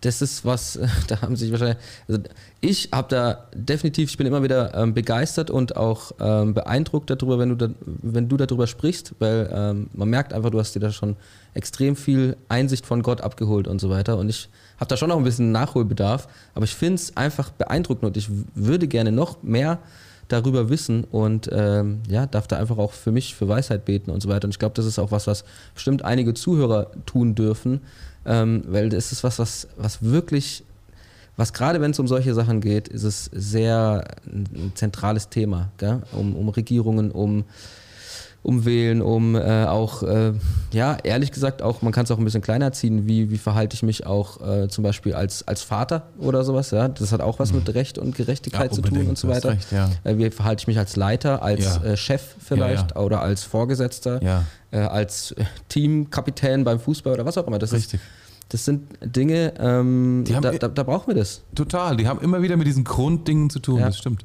[0.00, 0.78] das ist was,
[1.08, 2.22] da haben sich wahrscheinlich, also
[2.60, 7.38] ich habe da definitiv, ich bin immer wieder ähm, begeistert und auch ähm, beeindruckt darüber,
[7.40, 10.80] wenn du, da, wenn du darüber sprichst, weil ähm, man merkt einfach, du hast dir
[10.80, 11.16] da schon
[11.54, 14.16] extrem viel Einsicht von Gott abgeholt und so weiter.
[14.16, 18.04] Und ich habe da schon noch ein bisschen Nachholbedarf, aber ich finde es einfach beeindruckend
[18.04, 19.80] und ich würde gerne noch mehr
[20.28, 24.22] darüber wissen und ähm, ja, darf da einfach auch für mich für Weisheit beten und
[24.22, 24.46] so weiter.
[24.46, 25.44] Und ich glaube, das ist auch was, was
[25.74, 27.80] bestimmt einige Zuhörer tun dürfen,
[28.24, 30.64] ähm, weil das ist was, was, was wirklich,
[31.36, 36.02] was gerade wenn es um solche Sachen geht, ist es sehr ein zentrales Thema, gell?
[36.12, 37.44] Um, um Regierungen, um
[38.44, 40.34] um Wählen, um äh, auch, äh,
[40.70, 43.74] ja, ehrlich gesagt, auch, man kann es auch ein bisschen kleiner ziehen, wie, wie verhalte
[43.74, 46.88] ich mich auch äh, zum Beispiel als, als Vater oder sowas, ja.
[46.88, 49.52] Das hat auch was mit Recht und Gerechtigkeit ja, zu tun und so weiter.
[49.52, 49.90] Recht, ja.
[50.04, 51.92] Äh, wie verhalte ich mich als Leiter, als ja.
[51.92, 54.20] Äh, Chef vielleicht oder als Vorgesetzter,
[54.70, 55.34] äh, als
[55.70, 57.58] Teamkapitän beim Fußball oder was auch immer.
[57.58, 57.94] Das Richtig.
[57.94, 58.02] Ist,
[58.50, 61.40] das sind Dinge, ähm, da, da, da, brauchen wir das.
[61.54, 64.22] Total, die haben immer wieder mit diesen Grunddingen zu tun, das stimmt.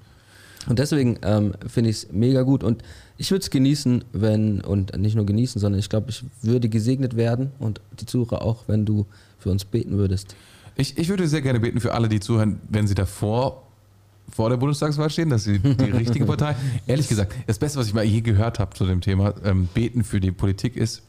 [0.68, 2.66] Und deswegen ähm, finde ich es mega gut.
[2.66, 2.84] Und
[3.20, 7.18] ich würde es genießen, wenn, und nicht nur genießen, sondern ich glaube, ich würde gesegnet
[7.18, 9.06] werden und die Zuhörer auch, wenn du
[9.38, 10.38] für uns beten würdest.
[10.78, 13.64] Ich, ich würde sehr gerne beten für alle, die zuhören, wenn sie davor
[14.32, 16.56] vor der Bundestagswahl stehen, dass sie die richtige Partei.
[16.88, 20.06] Ehrlich gesagt, das Beste, was ich mal je gehört habe zu dem Thema ähm, Beten
[20.06, 21.02] für die Politik ist,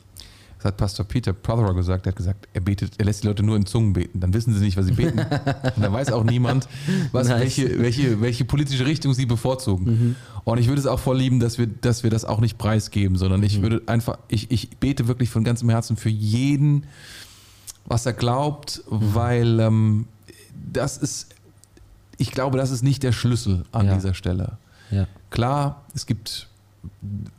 [0.61, 3.43] das hat Pastor Peter Prothero gesagt, er hat gesagt, er betet, er lässt die Leute
[3.43, 4.21] nur in Zungen beten.
[4.21, 5.19] Dann wissen sie nicht, was sie beten.
[5.77, 6.69] Und dann weiß auch niemand,
[7.13, 7.41] was, nice.
[7.41, 9.85] welche, welche, welche politische Richtung sie bevorzugen.
[9.87, 10.17] Mhm.
[10.45, 13.17] Und ich würde es auch voll lieben, dass wir, dass wir das auch nicht preisgeben,
[13.17, 13.63] sondern ich mhm.
[13.63, 16.85] würde einfach, ich, ich bete wirklich von ganzem Herzen für jeden,
[17.87, 19.15] was er glaubt, mhm.
[19.15, 20.07] weil ähm,
[20.71, 21.29] das ist,
[22.19, 23.95] ich glaube, das ist nicht der Schlüssel an ja.
[23.95, 24.59] dieser Stelle.
[24.91, 25.07] Ja.
[25.31, 26.49] Klar, es gibt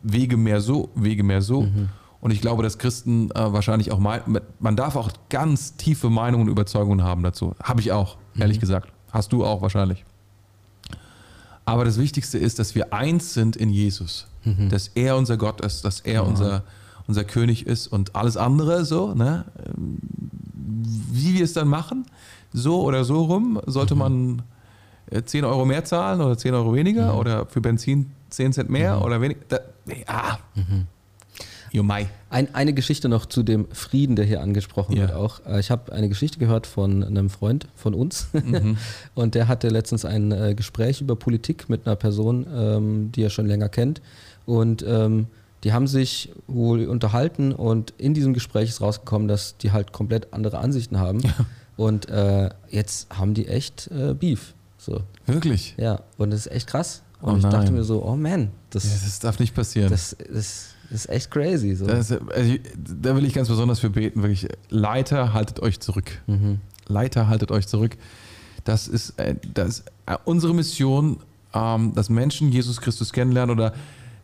[0.02, 1.62] Wege mehr so, Wege mehr so.
[1.64, 1.90] Mhm.
[2.22, 6.52] Und ich glaube, dass Christen äh, wahrscheinlich auch, man darf auch ganz tiefe Meinungen und
[6.52, 7.56] Überzeugungen haben dazu.
[7.62, 8.62] Habe ich auch, ehrlich mhm.
[8.62, 8.94] gesagt.
[9.12, 10.06] Hast du auch wahrscheinlich.
[11.66, 14.28] Aber das Wichtigste ist, dass wir eins sind in Jesus.
[14.44, 14.70] Mhm.
[14.70, 16.22] Dass er unser Gott ist, dass er ja.
[16.22, 16.64] unser,
[17.08, 19.46] unser König ist und alles andere so, ne?
[19.76, 22.06] Wie wir es dann machen,
[22.54, 24.00] so oder so rum, sollte mhm.
[24.00, 24.42] man
[25.26, 27.20] 10 äh, Euro mehr zahlen oder 10 Euro weniger mhm.
[27.20, 29.02] oder für Benzin 10 Cent mehr mhm.
[29.04, 29.40] oder weniger.
[29.50, 30.40] Da, ja.
[30.56, 30.88] Mhm.
[31.72, 32.10] Jumai.
[32.30, 35.04] Ein, eine Geschichte noch zu dem Frieden, der hier angesprochen ja.
[35.04, 35.46] wird auch.
[35.46, 38.78] Äh, ich habe eine Geschichte gehört von einem Freund von uns mhm.
[39.16, 43.30] und der hatte letztens ein äh, Gespräch über Politik mit einer Person, ähm, die er
[43.30, 44.02] schon länger kennt
[44.46, 45.28] und ähm,
[45.64, 50.34] die haben sich wohl unterhalten und in diesem Gespräch ist rausgekommen, dass die halt komplett
[50.34, 51.34] andere Ansichten haben ja.
[51.78, 54.56] und äh, jetzt haben die echt äh, Beef.
[54.78, 55.04] So.
[55.28, 55.76] Wirklich?
[55.78, 57.04] Ja, und das ist echt krass.
[57.22, 59.92] Und oh ich dachte mir so, oh man, das, ja, das darf nicht passieren.
[59.92, 61.74] Das, das das ist echt crazy.
[61.74, 61.88] So.
[61.88, 64.48] Das, also, da will ich ganz besonders für beten, wirklich.
[64.70, 66.12] Leiter, haltet euch zurück.
[66.28, 66.60] Mhm.
[66.88, 67.96] Leiter, haltet euch zurück.
[68.66, 71.18] Das ist, äh, das äh, unsere Mission,
[71.54, 73.74] ähm, dass Menschen Jesus Christus kennenlernen oder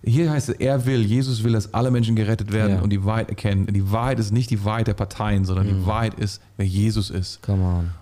[0.03, 2.81] hier heißt es, er will, Jesus will, dass alle Menschen gerettet werden ja.
[2.81, 3.65] und die Wahrheit erkennen.
[3.67, 5.79] Die Wahrheit ist nicht die Wahrheit der Parteien, sondern mhm.
[5.79, 7.39] die Wahrheit ist, wer Jesus ist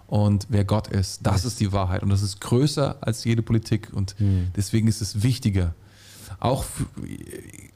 [0.07, 1.25] und wer Gott ist.
[1.25, 1.45] Das yes.
[1.45, 4.47] ist die Wahrheit und das ist größer als jede Politik und mhm.
[4.55, 5.73] deswegen ist es wichtiger.
[6.45, 6.65] Auch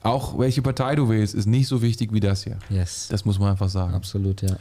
[0.01, 2.57] auch welche Partei du wählst, ist nicht so wichtig wie das hier.
[2.69, 3.07] Yes.
[3.09, 3.93] Das muss man einfach sagen.
[3.93, 4.55] Absolut, ja.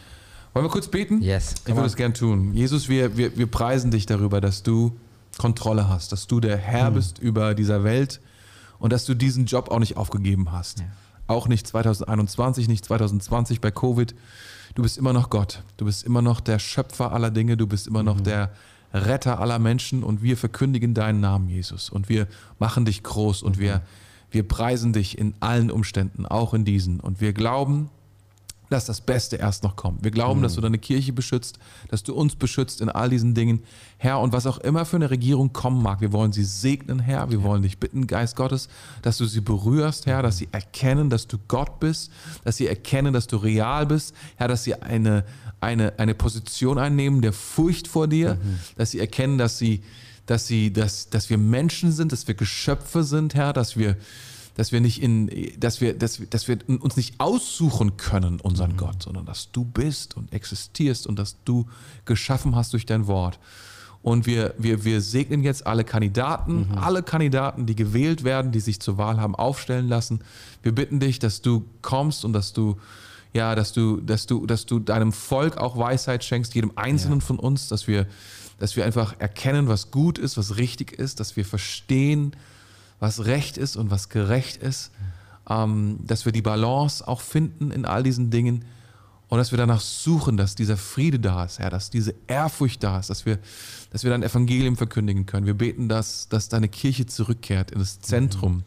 [0.53, 1.23] Wollen wir kurz beten?
[1.23, 1.55] Yes.
[1.67, 2.55] Ich würde es gern tun.
[2.55, 4.97] Jesus, wir, wir, wir preisen dich darüber, dass du
[5.37, 6.95] Kontrolle hast, dass du der Herr mhm.
[6.95, 8.21] bist über dieser Welt
[8.81, 10.81] und dass du diesen Job auch nicht aufgegeben hast.
[10.81, 10.87] Ja.
[11.29, 14.15] Auch nicht 2021, nicht 2020 bei Covid.
[14.75, 15.63] Du bist immer noch Gott.
[15.77, 17.57] Du bist immer noch der Schöpfer aller Dinge.
[17.57, 18.07] Du bist immer mhm.
[18.07, 18.51] noch der
[18.93, 21.91] Retter aller Menschen und wir verkündigen deinen Namen, Jesus.
[21.91, 22.27] Und wir
[22.59, 23.83] machen dich groß und wir
[24.31, 27.01] wir preisen dich in allen Umständen, auch in diesen.
[27.01, 27.91] Und wir glauben,
[28.71, 30.05] dass das Beste erst noch kommt.
[30.05, 31.59] Wir glauben, dass du deine Kirche beschützt,
[31.89, 33.63] dass du uns beschützt in all diesen Dingen.
[33.97, 37.31] Herr, und was auch immer für eine Regierung kommen mag, wir wollen sie segnen, Herr.
[37.31, 38.69] Wir wollen dich bitten, Geist Gottes,
[39.03, 42.11] dass du sie berührst, Herr, dass sie erkennen, dass du Gott bist,
[42.45, 45.25] dass sie erkennen, dass du real bist, Herr, dass sie eine,
[45.61, 48.39] eine, eine Position einnehmen der Furcht vor dir,
[48.77, 49.83] dass sie erkennen, dass sie,
[50.27, 53.97] dass sie, dass, dass wir Menschen sind, dass wir Geschöpfe sind, Herr, dass wir,
[54.59, 55.31] dass wir nicht in,
[55.61, 60.17] dass wir, dass, dass wir uns nicht aussuchen können, unseren Gott, sondern dass du bist
[60.17, 61.69] und existierst und dass du
[62.07, 63.39] geschaffen hast durch dein Wort.
[64.03, 68.81] Und wir, wir, wir segnen jetzt alle Kandidaten, alle Kandidaten, die gewählt werden, die sich
[68.81, 70.23] zur Wahl haben aufstellen lassen.
[70.65, 72.79] Wir bitten dich, dass du kommst und dass du,
[73.33, 77.39] ja, dass du, dass du, dass du deinem Volk auch Weisheit schenkst, jedem Einzelnen von
[77.39, 78.09] uns, dass wir,
[78.59, 82.33] dass wir einfach erkennen, was gut ist, was richtig ist, dass wir verstehen,
[83.01, 84.91] was recht ist und was gerecht ist,
[85.49, 88.65] ähm, dass wir die Balance auch finden in all diesen Dingen
[89.29, 92.99] und dass wir danach suchen, dass dieser Friede da ist, Herr, dass diese Ehrfurcht da
[92.99, 93.39] ist, dass wir,
[93.91, 95.47] dass wir dein Evangelium verkündigen können.
[95.47, 98.65] Wir beten, dass, dass deine Kirche zurückkehrt in das Zentrum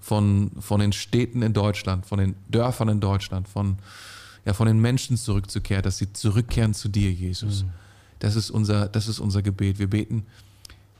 [0.00, 3.78] von, von den Städten in Deutschland, von den Dörfern in Deutschland, von,
[4.44, 7.64] ja, von den Menschen zurückzukehren, dass sie zurückkehren zu dir, Jesus.
[8.18, 9.78] Das, ist unser, das ist unser Gebet.
[9.78, 10.26] Wir beten,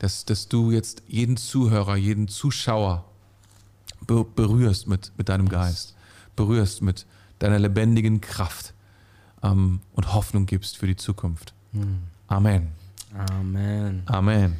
[0.03, 3.05] dass, dass du jetzt jeden Zuhörer, jeden Zuschauer
[4.05, 5.95] be berührst mit, mit deinem Geist,
[6.35, 7.05] berührst mit
[7.39, 8.73] deiner lebendigen Kraft
[9.41, 11.53] ähm, und Hoffnung gibst für die Zukunft.
[12.27, 12.73] Amen.
[13.29, 14.03] Amen.
[14.07, 14.57] Amen.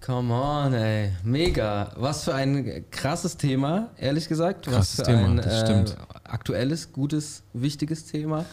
[0.00, 1.10] Come on, ey.
[1.24, 1.90] Mega.
[1.96, 4.66] Was für ein krasses Thema, ehrlich gesagt.
[4.66, 5.96] Krasses Was für Thema, ein das stimmt.
[6.22, 8.44] aktuelles, gutes, wichtiges Thema.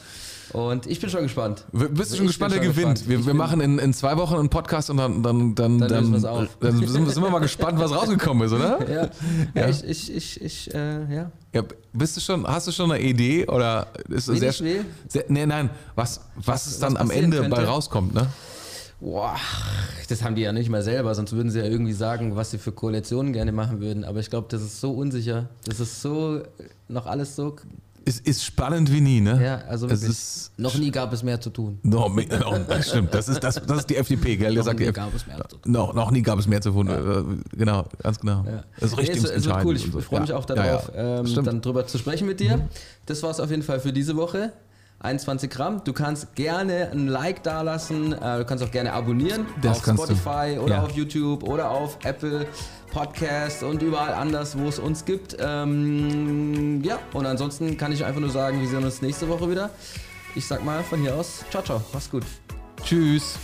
[0.54, 1.66] Und ich bin schon gespannt.
[1.72, 3.08] Bist du schon Ich gespannt, wer gewinnt?
[3.08, 6.26] Wir, wir machen in, in zwei Wochen einen Podcast und dann, dann, dann, Dann dann,
[6.26, 6.48] auf.
[6.60, 8.80] dann sind, wir mal gespannt, was rausgekommen ist, oder?
[8.90, 9.10] Ja, Ja.
[9.56, 9.70] ja.
[9.70, 11.32] ich, ich, ich, ich äh, ja.
[11.54, 14.52] Ja, bist du schon, hast du schon eine Idee oder ist es sehr,
[15.08, 17.68] sehr nee, nein, was, was, Was- es dann was am Ende bei könnte?
[17.68, 18.28] rauskommt, ne?
[19.00, 19.36] Boah,
[20.10, 22.58] das haben die ja nicht mal selber, sonst würden sie ja irgendwie sagen, was sie
[22.60, 24.04] für Koalitionen gerne machen würden.
[24.04, 25.50] Aber ich glaube, das ist so unsicher.
[25.66, 26.42] Das ist so,
[26.88, 27.56] noch alles so.
[28.04, 29.40] Ist, ist spannend wie nie, ne?
[29.44, 31.78] Ja, also es Noch nie gab es mehr zu tun.
[31.84, 34.54] no, me- no, das stimmt, das ist, das, das ist die FDP, gell?
[34.56, 35.72] Noch sagt, nie gab es mehr zu tun.
[35.72, 36.88] No, noch nie gab es mehr zu tun.
[36.90, 38.44] Äh, Genau, ganz genau.
[38.46, 38.64] Ja.
[38.80, 39.76] Das ist Nee, richtig es, es wird cool.
[39.76, 42.68] Ich freue mich auch darauf, ähm, dann drüber zu sprechen mit dir.
[43.06, 44.52] Das war es auf jeden Fall für diese Woche.
[45.02, 45.84] 21 Gramm.
[45.84, 48.14] Du kannst gerne ein Like dalassen.
[48.14, 50.16] Äh, du kannst auch gerne abonnieren Das auf kannst du.
[50.16, 50.84] Spotify oder Ja.
[50.84, 52.46] auf YouTube oder auf Apple
[52.92, 55.38] Podcast und überall anders, wo es uns gibt.
[55.40, 59.70] Ähm, ja, und ansonsten kann ich einfach nur sagen, wir sehen uns nächste Woche wieder.
[60.36, 61.82] Ich sag mal von hier aus, ciao, ciao.
[61.94, 62.24] Mach's gut.
[62.84, 63.38] Tschüss.